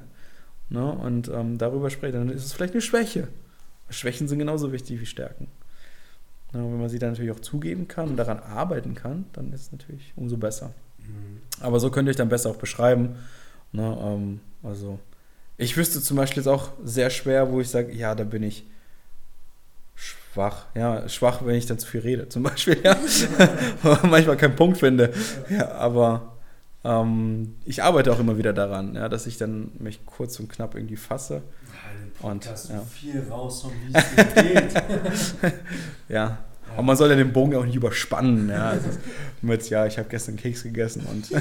[0.69, 0.91] Ne?
[0.91, 3.29] Und ähm, darüber sprecht, dann ist es vielleicht eine Schwäche.
[3.89, 5.47] Schwächen sind genauso wichtig wie Stärken.
[6.53, 9.61] Ja, wenn man sie dann natürlich auch zugeben kann und daran arbeiten kann, dann ist
[9.61, 10.73] es natürlich umso besser.
[10.99, 11.41] Mhm.
[11.61, 13.15] Aber so könnt ihr euch dann besser auch beschreiben.
[13.71, 14.99] Ne, ähm, also
[15.57, 18.65] ich wüsste zum Beispiel jetzt auch sehr schwer, wo ich sage, ja, da bin ich
[20.37, 20.65] schwach.
[20.75, 22.77] Ja, schwach, wenn ich dann zu viel rede, zum Beispiel.
[22.83, 22.95] Ja.
[24.03, 25.11] Manchmal keinen Punkt finde.
[25.49, 26.37] Ja, aber
[26.83, 30.75] ähm, ich arbeite auch immer wieder daran, ja, dass ich dann mich kurz und knapp
[30.75, 31.41] irgendwie fasse.
[32.21, 32.81] Ja, und ja.
[32.81, 35.53] viel raus, wie es geht.
[36.09, 36.37] ja.
[36.73, 38.49] Aber man soll ja den Bogen auch nicht überspannen.
[38.49, 38.89] Ja, also
[39.41, 41.31] mit, ja, ich habe gestern Keks gegessen und.
[41.31, 41.39] Ey,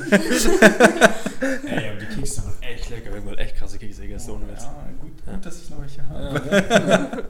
[1.90, 3.12] aber die Kekse waren echt lecker.
[3.12, 4.32] Wir haben echt krasse Kekse gegessen.
[4.50, 4.64] Witz.
[4.64, 7.24] Ja, gut, gut, dass ich noch welche habe.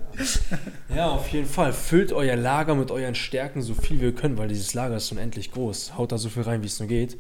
[0.95, 1.73] Ja, auf jeden Fall.
[1.73, 5.11] Füllt euer Lager mit euren Stärken so viel wie ihr könnt, weil dieses Lager ist
[5.13, 5.97] unendlich groß.
[5.97, 7.19] Haut da so viel rein, wie es nur geht.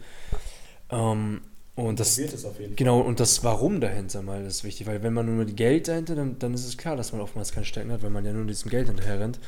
[0.90, 1.42] Ähm,
[1.74, 5.34] und das, das genau, und das Warum dahinter mal ist wichtig, weil wenn man nur
[5.34, 8.08] mit Geld dahinter, dann, dann ist es klar, dass man oftmals keine Stärken hat, weil
[8.08, 9.38] man ja nur diesem Geld hinterher rennt.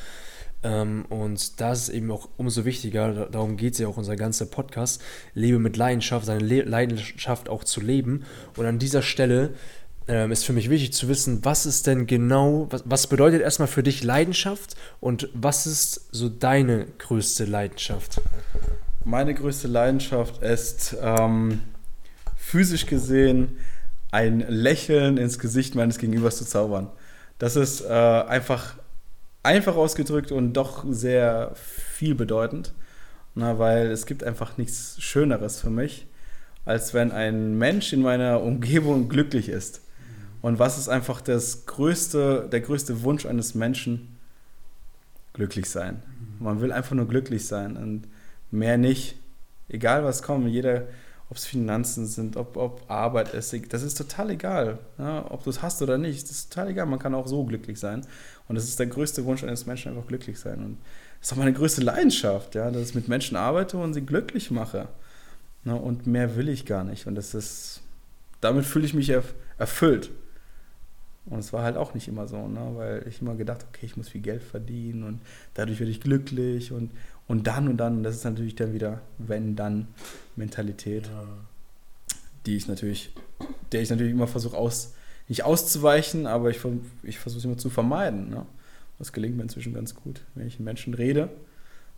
[0.62, 4.46] Ähm, und das ist eben auch umso wichtiger, darum geht es ja auch unser ganzer
[4.46, 5.00] Podcast,
[5.34, 8.24] lebe mit Leidenschaft, seine Le Leidenschaft auch zu leben.
[8.56, 9.54] Und an dieser Stelle
[10.08, 13.68] ähm, ist für mich wichtig zu wissen, was ist denn genau, was, was bedeutet erstmal
[13.68, 18.20] für dich Leidenschaft und was ist so deine größte Leidenschaft?
[19.04, 21.60] Meine größte Leidenschaft ist ähm,
[22.36, 23.58] physisch gesehen
[24.10, 26.90] ein Lächeln ins Gesicht meines Gegenübers zu zaubern.
[27.38, 28.76] Das ist äh, einfach,
[29.42, 32.74] einfach ausgedrückt und doch sehr vielbedeutend,
[33.34, 36.06] na, weil es gibt einfach nichts Schöneres für mich,
[36.64, 39.82] als wenn ein Mensch in meiner Umgebung glücklich ist.
[40.40, 44.16] Und was ist einfach das größte, der größte Wunsch eines Menschen?
[45.32, 46.02] Glücklich sein.
[46.38, 47.76] Man will einfach nur glücklich sein.
[47.76, 48.08] Und
[48.50, 49.16] mehr nicht.
[49.68, 50.86] Egal was kommt, jeder,
[51.28, 54.78] ob es Finanzen sind, ob, ob Arbeit ist, das ist total egal.
[54.96, 56.86] Ja, ob du es hast oder nicht, das ist total egal.
[56.86, 58.06] Man kann auch so glücklich sein.
[58.48, 60.64] Und das ist der größte Wunsch eines Menschen, einfach glücklich sein.
[60.64, 60.78] Und
[61.20, 64.50] das ist auch meine größte Leidenschaft, ja, dass ich mit Menschen arbeite und sie glücklich
[64.50, 64.88] mache.
[65.64, 67.06] Ja, und mehr will ich gar nicht.
[67.06, 67.82] Und das ist,
[68.40, 69.10] damit fühle ich mich
[69.58, 70.10] erfüllt.
[71.26, 72.72] Und es war halt auch nicht immer so, ne?
[72.74, 75.20] weil ich immer gedacht okay, ich muss viel Geld verdienen und
[75.54, 76.90] dadurch werde ich glücklich und,
[77.26, 81.24] und dann und dann, das ist natürlich dann wieder Wenn-Dann-Mentalität, ja.
[82.46, 83.12] die ich natürlich,
[83.72, 84.94] der ich natürlich immer versuche aus,
[85.28, 86.60] nicht auszuweichen, aber ich,
[87.02, 88.30] ich versuche es immer zu vermeiden.
[88.30, 88.46] Ne?
[88.98, 90.22] Das gelingt mir inzwischen ganz gut.
[90.34, 91.28] Wenn ich mit Menschen rede,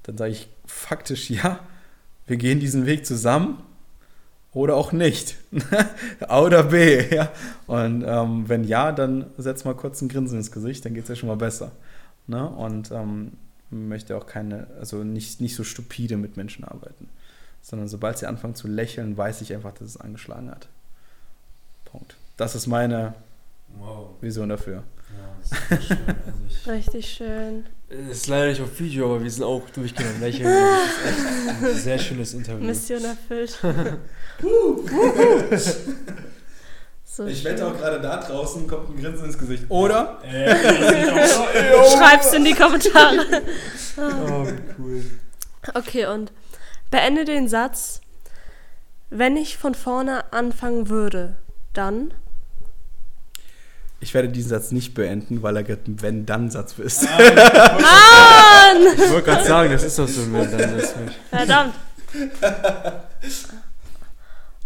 [0.02, 1.60] dann sage ich faktisch, ja,
[2.26, 3.62] wir gehen diesen Weg zusammen
[4.52, 5.36] oder auch nicht.
[6.28, 7.32] A oder B, ja.
[7.66, 11.08] Und ähm, wenn ja, dann setz mal kurz ein Grinsen ins Gesicht, dann geht es
[11.08, 11.72] ja schon mal besser.
[12.26, 12.48] Ne?
[12.48, 13.32] Und ähm,
[13.70, 17.08] möchte auch keine, also nicht, nicht so stupide mit Menschen arbeiten.
[17.62, 20.68] Sondern sobald sie anfangen zu lächeln, weiß ich einfach, dass es angeschlagen hat.
[21.84, 22.16] Punkt.
[22.40, 23.12] Das ist meine
[23.78, 24.08] wow.
[24.22, 24.82] Vision dafür.
[25.12, 25.98] Ja, schön.
[26.56, 27.66] Also Richtig schön.
[28.10, 30.48] Ist leider nicht auf Video, aber wir sind auch durchgegangen lächeln.
[30.48, 31.18] Das ist echt
[31.62, 32.64] ein sehr schönes Interview.
[32.64, 33.50] Mission erfüllt.
[37.04, 39.64] so ich wette auch gerade da draußen kommt ein Grinsen ins Gesicht.
[39.68, 40.18] Oder?
[40.24, 40.56] Äh,
[41.94, 43.42] Schreib's in die Kommentare.
[43.98, 44.46] oh,
[44.78, 45.04] cool.
[45.74, 46.32] Okay, und
[46.90, 48.00] beende den Satz.
[49.10, 51.36] Wenn ich von vorne anfangen würde,
[51.74, 52.14] dann
[54.00, 57.06] ich werde diesen Satz nicht beenden, weil er ein Wenn-Dann-Satz ist.
[57.06, 57.18] Ah,
[58.78, 58.94] Mann!
[58.94, 60.94] Ich wollte gerade sagen, das ist doch so ein Wenn-Dann-Satz.
[61.30, 61.74] Verdammt.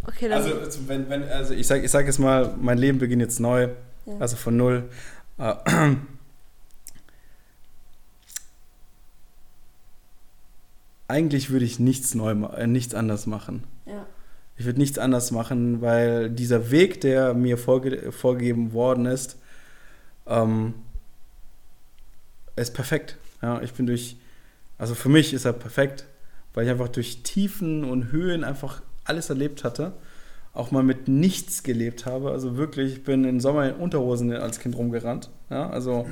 [0.07, 0.43] Okay, dann.
[0.43, 3.41] Also, also, wenn, wenn, also ich sage ich sag jetzt mal, mein Leben beginnt jetzt
[3.41, 3.71] neu,
[4.05, 4.19] ja.
[4.21, 4.91] also von null.
[5.39, 5.55] Äh,
[11.09, 13.65] eigentlich würde ich nichts neu, äh, nichts anders machen.
[13.87, 14.05] Ja.
[14.57, 19.37] Ich würde nichts anders machen, weil dieser Weg, der mir vorge vorgegeben worden ist,
[20.27, 20.75] ähm,
[22.57, 23.19] ist perfekt.
[23.43, 24.17] Ja, ich bin durch,
[24.79, 26.07] also für mich ist er perfekt,
[26.55, 29.93] weil ich einfach durch Tiefen und Höhen einfach alles erlebt hatte.
[30.53, 32.31] Auch mal mit nichts gelebt habe.
[32.31, 35.31] Also wirklich, ich bin im Sommer in Unterhosen als Kind rumgerannt.
[35.51, 36.07] Ja, also,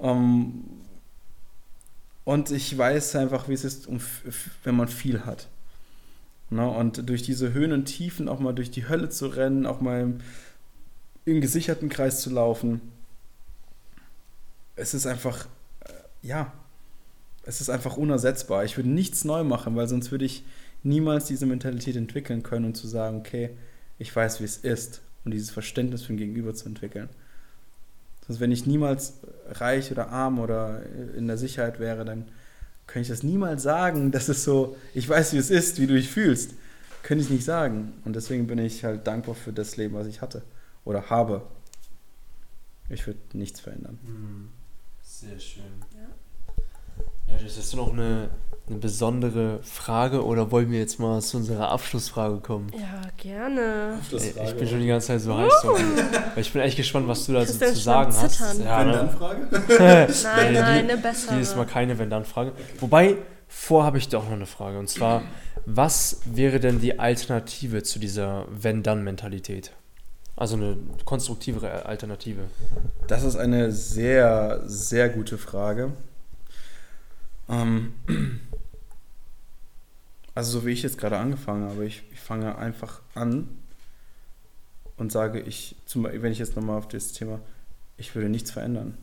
[0.00, 0.64] ähm,
[2.24, 3.86] und ich weiß einfach, wie es ist,
[4.64, 5.48] wenn man viel hat.
[6.50, 9.80] Na, und durch diese Höhen und Tiefen auch mal durch die Hölle zu rennen, auch
[9.80, 10.18] mal im,
[11.24, 12.80] im gesicherten Kreis zu laufen,
[14.76, 15.46] es ist einfach,
[15.80, 15.92] äh,
[16.22, 16.52] ja,
[17.42, 18.64] es ist einfach unersetzbar.
[18.64, 20.44] Ich würde nichts neu machen, weil sonst würde ich
[20.82, 23.50] niemals diese Mentalität entwickeln können und zu sagen, okay,
[23.98, 27.08] ich weiß, wie es ist und dieses Verständnis für den Gegenüber zu entwickeln.
[28.26, 29.14] Sonst, wenn ich niemals
[29.48, 30.82] reich oder arm oder
[31.16, 32.26] in der Sicherheit wäre, dann
[32.86, 34.12] könnte ich das niemals sagen.
[34.16, 36.54] Das ist so, ich weiß, wie es ist, wie du dich fühlst.
[37.02, 37.94] Könnte ich nicht sagen.
[38.04, 40.42] Und deswegen bin ich halt dankbar für das Leben, was ich hatte
[40.84, 41.46] oder habe.
[42.88, 43.98] Ich würde nichts verändern.
[44.04, 44.48] Hm.
[45.02, 45.64] Sehr schön.
[45.94, 48.30] Ja, ja das ist noch eine
[48.68, 52.72] eine besondere Frage oder wollen wir jetzt mal zu unserer Abschlussfrage kommen?
[52.72, 54.00] Ja, gerne.
[54.10, 55.52] Ey, ich bin schon die ganze Zeit so heiß.
[55.64, 55.76] Uh.
[56.36, 58.40] Ich bin echt gespannt, was du da so zu sagen hast.
[58.58, 59.48] Ja, Wenn-Dann-Frage?
[59.78, 61.36] nein, nein, eine bessere.
[61.36, 62.52] Dieses Mal keine Wenn-Dann-Frage.
[62.80, 64.80] Wobei, vor habe ich doch noch eine Frage.
[64.80, 65.22] Und zwar,
[65.64, 69.70] was wäre denn die Alternative zu dieser Wenn-Dann-Mentalität?
[70.34, 72.42] Also eine konstruktivere Alternative.
[73.06, 75.92] Das ist eine sehr, sehr gute Frage.
[77.48, 77.94] Ähm,
[80.36, 83.48] also so wie ich jetzt gerade angefangen habe, ich, ich fange einfach an
[84.98, 87.40] und sage, ich, zum, wenn ich jetzt nochmal auf das Thema,
[87.96, 88.98] ich würde nichts verändern.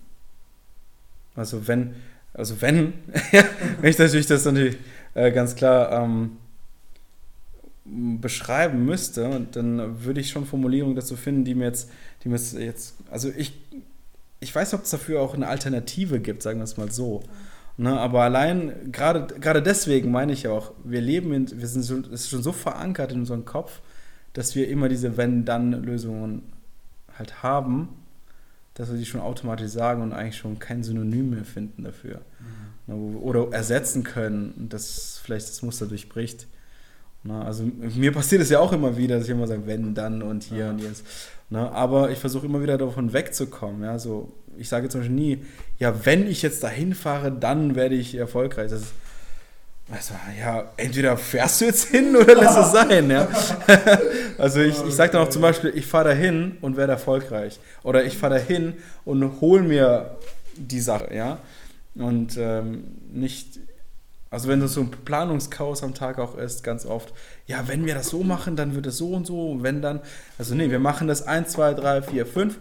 [1.35, 1.95] Also wenn,
[2.35, 2.93] also wenn,
[3.81, 4.77] wenn ich natürlich das natürlich
[5.15, 6.37] äh, ganz klar ähm,
[7.83, 11.89] beschreiben müsste, dann würde ich schon Formulierungen dazu finden, die mir jetzt,
[12.23, 13.59] die mir jetzt, also ich,
[14.39, 17.23] ich weiß nicht, ob es dafür auch eine Alternative gibt, sagen wir es mal so.
[17.75, 22.29] Ne, aber allein, gerade deswegen meine ich auch, wir leben in, wir sind so, ist
[22.29, 23.81] schon so verankert in unserem Kopf,
[24.33, 26.43] dass wir immer diese Wenn-Dann-Lösungen
[27.17, 27.89] halt haben,
[28.75, 32.21] dass wir die schon automatisch sagen und eigentlich schon kein Synonym mehr finden dafür.
[32.87, 32.93] Mhm.
[32.93, 36.47] Ne, oder ersetzen können, dass vielleicht das Muster durchbricht.
[37.23, 40.21] Ne, also mir passiert es ja auch immer wieder, dass ich immer sage, wenn, dann
[40.21, 40.69] und hier ja.
[40.69, 41.05] und jetzt.
[41.49, 43.81] Ne, aber ich versuche immer wieder davon wegzukommen.
[43.83, 45.45] Ja, so ich sage zum Beispiel nie,
[45.79, 48.71] ja, wenn ich jetzt dahin fahre, dann werde ich erfolgreich.
[48.71, 48.93] Das ist,
[49.91, 53.27] also, ja, entweder fährst du jetzt hin oder lässt es sein, ja.
[54.37, 57.59] also ich, ich sage dann auch zum Beispiel, ich fahre dahin und werde erfolgreich.
[57.83, 60.17] Oder ich fahre dahin und hole mir
[60.55, 61.37] die Sache, ja.
[61.95, 63.59] Und ähm, nicht,
[64.29, 67.13] also wenn das so ein Planungschaos am Tag auch ist, ganz oft,
[67.45, 69.99] ja, wenn wir das so machen, dann wird es so und so, wenn dann,
[70.39, 72.59] also nee, wir machen das 1, 2, 3, 4, 5,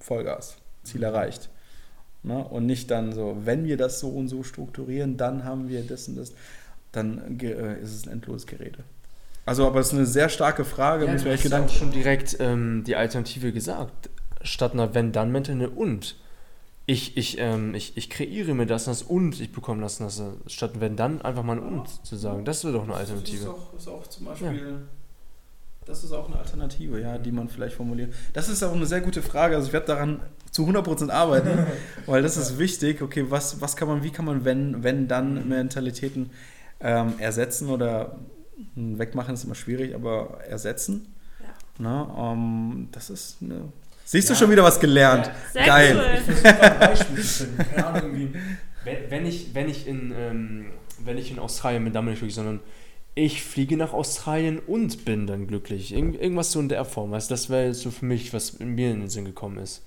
[0.00, 0.56] Vollgas.
[0.86, 1.50] Ziel erreicht.
[2.22, 2.44] Ne?
[2.44, 6.08] Und nicht dann so, wenn wir das so und so strukturieren, dann haben wir das
[6.08, 6.32] und das.
[6.92, 8.84] Dann äh, ist es ein endloses Gerede.
[9.44, 11.06] Also, aber es ist eine sehr starke Frage.
[11.06, 14.10] Ja, du hast auch schon direkt ähm, die Alternative gesagt.
[14.42, 16.16] Statt einer Wenn-Dann-Mente eine Und.
[16.88, 20.72] Ich, ich, ähm, ich, ich kreiere mir das, das und ich bekomme das, das statt
[20.78, 22.44] wenn dann einfach mal ein und zu sagen.
[22.44, 23.38] Das wäre doch eine Alternative.
[23.38, 24.78] Das ist auch, ist auch zum Beispiel ja.
[25.86, 28.12] Das ist auch eine Alternative, ja, die man vielleicht formuliert.
[28.32, 29.54] Das ist auch eine sehr gute Frage.
[29.54, 30.20] Also ich werde daran
[30.56, 31.66] zu 100% arbeiten,
[32.06, 33.02] weil das ist wichtig.
[33.02, 36.30] Okay, was, was kann man, wie kann man, wenn, wenn dann Mentalitäten
[36.80, 38.18] ähm, ersetzen oder
[38.74, 41.14] hm, wegmachen ist immer schwierig, aber ersetzen.
[41.40, 41.46] Ja.
[41.78, 43.64] Na, ähm, das ist eine.
[44.04, 44.34] Siehst ja.
[44.34, 45.30] du schon wieder was gelernt?
[45.52, 45.66] Ja.
[45.66, 45.96] Geil.
[45.98, 46.34] Cool.
[46.34, 47.58] Ich ein Beispiel finden.
[47.58, 48.38] Keine Ahnung, irgendwie.
[49.10, 50.66] Wenn, ich, wenn, ich in, ähm,
[51.04, 52.60] wenn ich in Australien bin, dann bin ich wirklich, sondern
[53.14, 55.92] ich fliege nach Australien und bin dann glücklich.
[55.92, 57.12] Irgend, irgendwas so in der Form.
[57.12, 59.82] Also das wäre so für mich, was mir in den Sinn gekommen ist.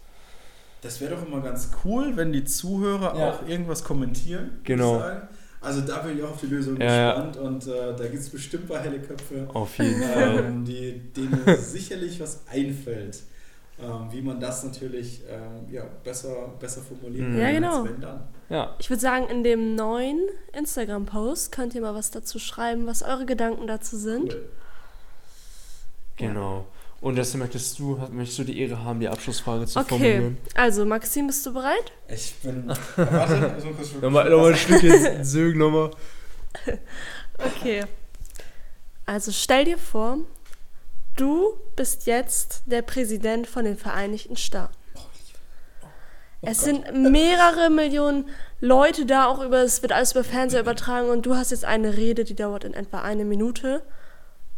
[0.81, 3.31] Das wäre doch immer ganz cool, wenn die Zuhörer ja.
[3.31, 4.59] auch irgendwas kommentieren.
[4.63, 5.03] Genau.
[5.61, 7.41] Also da bin ich auch auf die Lösung ja, gespannt ja.
[7.41, 10.37] und äh, da gibt es bestimmt ein paar helle Köpfe, auf jeden Fall.
[10.37, 13.23] Ähm, die, denen sicherlich was einfällt
[13.81, 17.85] ähm, wie man das natürlich ähm, ja, besser, besser formulieren kann, ja, genau.
[17.85, 18.27] wenn dann.
[18.49, 18.75] Ja.
[18.79, 20.19] Ich würde sagen, in dem neuen
[20.53, 24.33] Instagram-Post könnt ihr mal was dazu schreiben, was eure Gedanken dazu sind.
[24.33, 24.49] Cool.
[26.17, 26.65] Genau.
[27.01, 29.89] Und deswegen möchtest du, möchtest du die Ehre haben, die Abschlussfrage zu okay.
[29.89, 30.37] formulieren?
[30.45, 31.93] Okay, also Maxim, bist du bereit?
[32.07, 32.67] Ich bin.
[32.95, 35.91] warte, so kurz nochmal, nochmal ein Stückchen Sögen nochmal.
[37.41, 37.85] Okay.
[39.05, 40.17] Also stell dir vor,
[41.19, 44.73] Du bist jetzt der Präsident von den Vereinigten Staaten.
[46.41, 48.29] es sind mehrere Millionen
[48.61, 51.97] Leute da, auch über, es wird alles über Fernseher übertragen und du hast jetzt eine
[51.97, 53.81] Rede, die dauert in etwa eine Minute.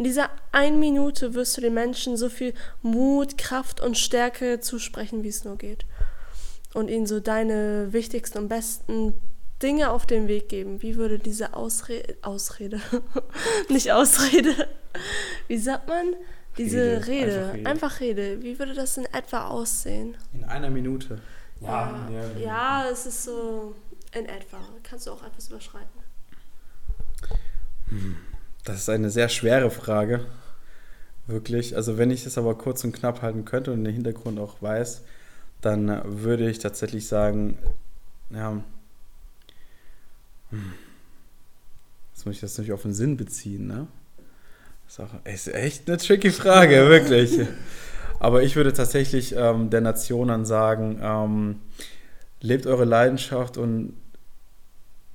[0.02, 5.22] In dieser einen Minute wirst du den Menschen so viel Mut, Kraft und Stärke zusprechen,
[5.22, 5.86] wie es nur geht.
[6.74, 9.14] Und ihnen so deine wichtigsten und besten
[9.62, 10.82] Dinge auf den Weg geben.
[10.82, 12.82] Wie würde diese Ausrede, Ausrede,
[13.70, 14.68] nicht Ausrede,
[15.48, 16.16] wie sagt man?
[16.58, 18.42] Diese Rede, Rede, einfach Rede, einfach Rede.
[18.42, 20.18] Wie würde das in etwa aussehen?
[20.34, 21.22] In einer Minute.
[21.60, 23.76] Ja, ja, ja, es ist so
[24.14, 24.68] in etwa.
[24.82, 26.02] Kannst du auch etwas überschreiten?
[27.90, 28.18] Hm.
[28.64, 30.26] Das ist eine sehr schwere Frage.
[31.28, 31.76] Wirklich.
[31.76, 35.04] Also wenn ich es aber kurz und knapp halten könnte und den Hintergrund auch weiß,
[35.62, 37.58] dann würde ich tatsächlich sagen,
[38.32, 38.62] ja,
[40.50, 40.74] hm.
[42.14, 43.88] jetzt muss ich das natürlich auf den Sinn beziehen, ne?
[44.98, 47.48] Das ist echt eine tricky Frage, wirklich.
[48.20, 51.62] Aber ich würde tatsächlich ähm, der Nation dann sagen, ähm,
[52.42, 53.94] lebt eure Leidenschaft und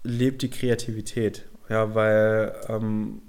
[0.03, 1.45] lebt die Kreativität.
[1.69, 3.21] Ja, weil ähm,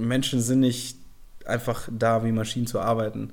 [0.00, 0.98] Menschen sind nicht
[1.46, 3.32] einfach da, wie Maschinen zu arbeiten.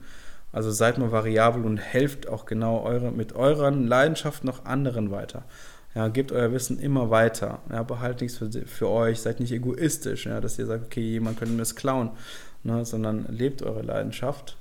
[0.52, 5.44] Also seid mal variabel und helft auch genau eure, mit euren Leidenschaften noch anderen weiter.
[5.94, 7.60] Ja, gebt euer Wissen immer weiter.
[7.70, 11.40] Ja, behaltet nichts für, für euch, seid nicht egoistisch, ja, dass ihr sagt, okay, jemand
[11.40, 12.12] könnte mir das klauen
[12.68, 14.58] ne, sondern lebt eure Leidenschaft.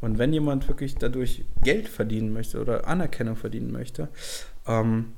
[0.00, 4.08] Und wenn jemand wirklich dadurch Geld verdienen möchte oder Anerkennung verdienen möchte,
[4.66, 5.12] ähm,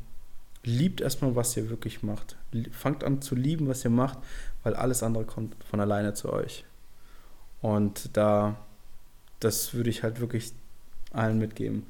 [0.64, 2.36] liebt erstmal, was ihr wirklich macht.
[2.70, 4.18] Fangt an zu lieben, was ihr macht,
[4.62, 6.64] weil alles andere kommt von alleine zu euch.
[7.60, 8.56] Und da,
[9.40, 10.52] das würde ich halt wirklich
[11.12, 11.86] allen mitgeben.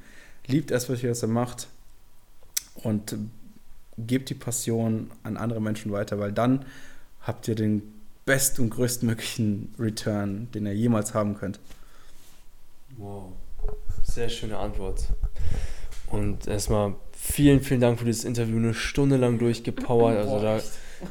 [0.47, 1.69] Liebt erst, was ihr macht
[2.75, 3.17] und
[3.99, 6.65] gebt die Passion an andere Menschen weiter, weil dann
[7.21, 7.83] habt ihr den
[8.25, 11.61] best- und größtmöglichen Return, den ihr jemals haben könnt.
[12.97, 13.33] Wow,
[14.03, 15.09] sehr schöne Antwort.
[16.11, 20.17] Und erstmal vielen, vielen Dank für dieses Interview, eine Stunde lang durchgepowert.
[20.29, 20.61] Also da,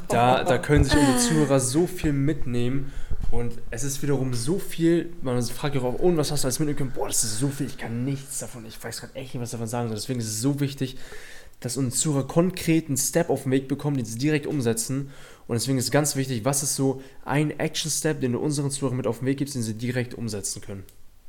[0.08, 2.92] da, da können sich unsere Zuhörer so viel mitnehmen.
[3.32, 6.60] Und es ist wiederum so viel, man fragt ja auch, oh, was hast du alles
[6.60, 9.42] mitnehmen Boah, das ist so viel, ich kann nichts davon, ich weiß gerade echt nicht,
[9.42, 9.96] was davon sagen soll.
[9.96, 10.98] Deswegen ist es so wichtig,
[11.62, 15.12] dass unsere Zuhörer konkreten Step auf den Weg bekommen, den sie direkt umsetzen.
[15.48, 18.98] Und deswegen ist es ganz wichtig, was ist so ein Action-Step, den du unseren Zuhörern
[18.98, 20.84] mit auf den Weg gibst, den sie direkt umsetzen können.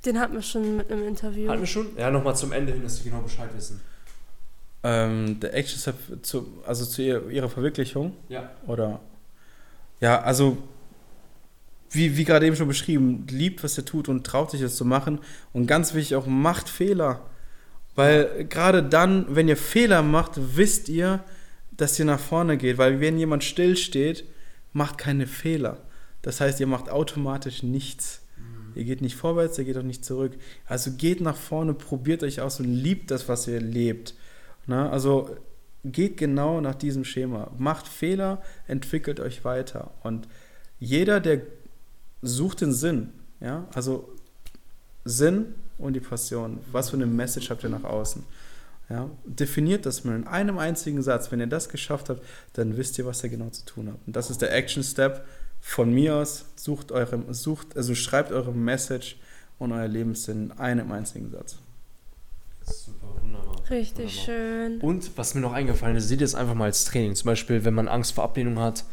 [0.05, 1.49] Den hatten wir schon mit einem Interview.
[1.49, 1.87] Hatten wir schon?
[1.97, 3.81] Ja, nochmal zum Ende hin, dass sie genau Bescheid wissen.
[4.85, 8.17] Ähm, der Action-Step, zu, also zu ihr, ihrer Verwirklichung?
[8.29, 8.51] Ja.
[8.67, 9.01] Oder?
[10.01, 10.59] Ja, also
[11.93, 14.85] wie, wie gerade eben schon beschrieben, liebt, was ihr tut und traut sich es zu
[14.85, 15.21] machen.
[15.53, 17.21] Und ganz wichtig auch, macht Fehler.
[17.95, 21.23] Weil gerade dann, wenn ihr Fehler macht, wisst ihr,
[21.77, 22.79] dass ihr nach vorne geht.
[22.79, 24.25] Weil wenn jemand stillsteht,
[24.73, 25.79] macht keine Fehler.
[26.23, 28.23] Das heißt, ihr macht automatisch nichts.
[28.39, 28.73] Mhm.
[28.75, 30.33] Ihr geht nicht vorwärts, ihr geht auch nicht zurück.
[30.67, 34.15] Also geht nach vorne, probiert euch aus und liebt das, was ihr lebt.
[34.67, 35.37] Na, also
[35.85, 37.51] geht genau nach diesem Schema.
[37.59, 39.91] Macht Fehler, entwickelt euch weiter.
[40.03, 40.29] Und
[40.79, 41.43] jeder, der
[42.23, 43.11] sucht den Sinn,
[43.41, 44.09] ja, also
[45.05, 46.61] Sinn und die Passion.
[46.71, 48.23] Was für eine Message habt ihr nach außen?
[48.89, 51.33] Ja, definiert das mal in einem einzigen Satz.
[51.33, 54.07] Wenn ihr das geschafft habt, dann wisst ihr, was ihr genau zu tun habt.
[54.07, 55.25] Und das ist der Action Step
[55.61, 56.45] von mir aus.
[56.57, 59.17] Sucht eure, sucht, also schreibt eure Message
[59.59, 61.57] und euer Lebenssinn in einem einzigen Satz.
[62.67, 63.02] Super,
[63.71, 64.81] Richtig schön.
[64.81, 67.15] Und was mir noch eingefallen ist, seht ihr es einfach mal als Training.
[67.15, 68.85] Zum Beispiel, wenn man Angst vor Ablehnung hat,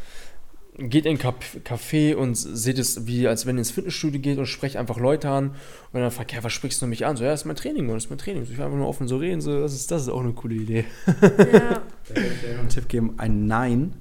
[0.77, 1.33] geht in ein
[1.63, 5.29] Café und seht es wie, als wenn ihr ins Fitnessstudio geht und sprecht einfach Leute
[5.29, 5.51] an
[5.91, 7.17] und dann fragt, ja, was sprichst du mich an?
[7.17, 8.45] So, ja, das ist mein Training, das ist mein Training.
[8.45, 10.33] So, ich will einfach nur offen so reden, so, das ist, das ist auch eine
[10.33, 10.85] coole Idee.
[11.07, 11.15] Ja.
[11.37, 13.95] da kann ich dir einen Tipp geben, ein Nein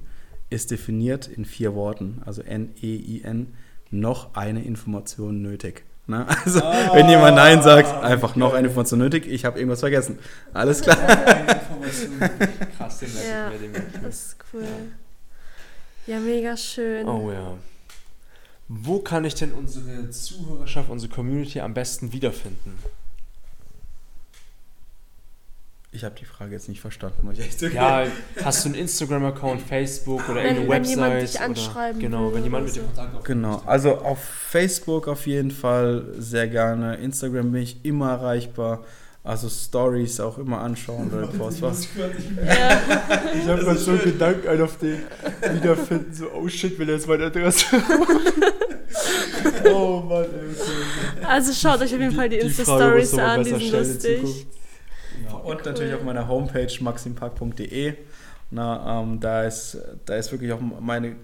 [0.49, 3.53] ist definiert in vier Worten, also N-E-I-N,
[3.91, 5.83] noch eine Information nötig.
[6.09, 6.25] Ne?
[6.43, 10.17] Also, oh, wenn jemand Nein sagt, einfach noch eine Information nötig, ich habe irgendwas vergessen.
[10.53, 10.97] Alles klar.
[12.77, 13.51] Krass, den ja,
[14.01, 14.63] das ist cool.
[16.07, 17.07] Ja, mega schön.
[17.07, 17.53] Oh ja.
[18.67, 22.79] Wo kann ich denn unsere Zuhörerschaft, unsere Community am besten wiederfinden?
[25.99, 27.75] Ich habe die Frage jetzt nicht verstanden, muss ich echt sagen.
[27.75, 28.05] Ja,
[28.45, 30.95] hast du einen Instagram-Account, Facebook oder wenn, irgendeine wenn Website?
[30.95, 33.25] Jemand dich anschreiben oder, genau, wenn jemand mit dir Kontakt aufnimmt.
[33.25, 36.95] Genau, also auf Facebook auf jeden Fall sehr gerne.
[36.95, 38.85] Instagram bin ich immer erreichbar.
[39.25, 41.81] Also Stories auch immer anschauen oder was was.
[41.81, 44.99] Ich habe gerade so Gedanken auf den
[45.51, 47.65] wiederfinden, so, oh shit, will er jetzt meine Adresse
[49.65, 51.25] Oh Mann, ey.
[51.25, 54.47] Also schaut euch auf jeden Fall die, die Insta-Stories an, die sind lustig.
[55.49, 55.71] Und cool.
[55.71, 57.95] natürlich auf meiner Homepage maximpark.de.
[58.51, 61.15] Na, ähm, da, ist, da ist wirklich auch meine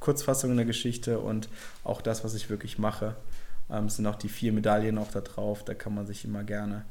[0.00, 1.48] Kurzfassung in der Geschichte und
[1.82, 3.16] auch das, was ich wirklich mache.
[3.70, 5.64] Ähm, sind auch die vier Medaillen auch da drauf.
[5.64, 6.84] Da kann man sich immer gerne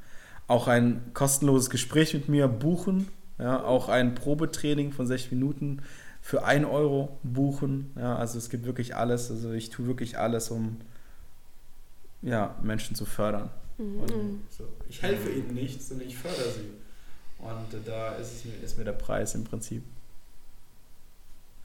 [0.47, 3.07] auch ein kostenloses Gespräch mit mir buchen.
[3.39, 5.81] Ja, auch ein Probetraining von 60 Minuten
[6.21, 7.91] für 1 Euro buchen.
[7.97, 9.31] Ja, also es gibt wirklich alles.
[9.31, 10.77] Also ich tue wirklich alles, um
[12.21, 13.49] ja, Menschen zu fördern.
[13.77, 14.41] Mhm.
[14.49, 14.65] So.
[14.89, 16.69] Ich helfe ihnen nicht, sondern ich fördere sie.
[17.39, 19.83] Und da ist, es mir, ist mir der Preis im Prinzip.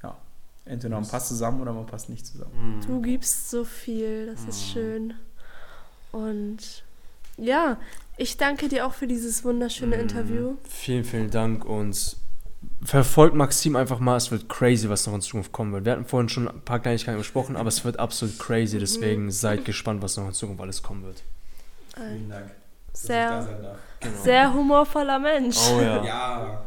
[0.02, 0.16] Ja.
[0.64, 2.78] Entweder man passt zusammen oder man passt nicht zusammen.
[2.78, 2.86] Mhm.
[2.86, 4.72] Du gibst so viel, das ist mhm.
[4.72, 5.14] schön.
[6.10, 6.82] Und
[7.36, 7.78] ja,
[8.16, 10.56] ich danke dir auch für dieses wunderschöne Interview.
[10.68, 12.16] Vielen, vielen Dank und
[12.82, 14.16] verfolgt Maxim einfach mal.
[14.16, 15.84] Es wird crazy, was noch in Zukunft kommen wird.
[15.84, 18.78] Wir hatten vorhin schon ein paar Kleinigkeiten besprochen, aber es wird absolut crazy.
[18.78, 21.22] Deswegen seid gespannt, was noch in Zukunft alles kommen wird.
[21.98, 22.50] Vielen Dank.
[22.92, 23.46] Sehr,
[24.00, 24.16] genau.
[24.22, 25.56] sehr humorvoller Mensch.
[25.72, 26.04] Oh ja.
[26.04, 26.64] ja.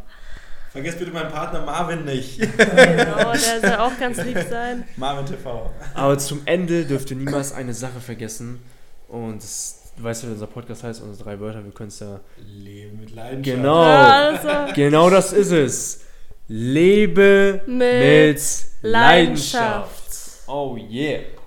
[0.72, 2.40] Vergesst bitte meinen Partner Marvin nicht.
[2.40, 4.86] genau, der soll auch ganz lieb sein.
[4.96, 5.70] Marvin TV.
[5.94, 8.64] Aber zum Ende dürft ihr niemals eine Sache vergessen.
[9.10, 12.00] Und das du weißt ja, wie unser Podcast heißt, unsere drei Wörter, wir können es
[12.00, 12.20] ja.
[12.38, 13.58] Leben mit Leidenschaft.
[13.58, 13.82] Genau.
[13.82, 14.74] Also.
[14.74, 16.02] Genau das ist es.
[16.48, 18.42] Lebe mit, mit
[18.82, 18.82] Leidenschaft.
[18.82, 20.48] Leidenschaft.
[20.48, 21.22] Oh yeah.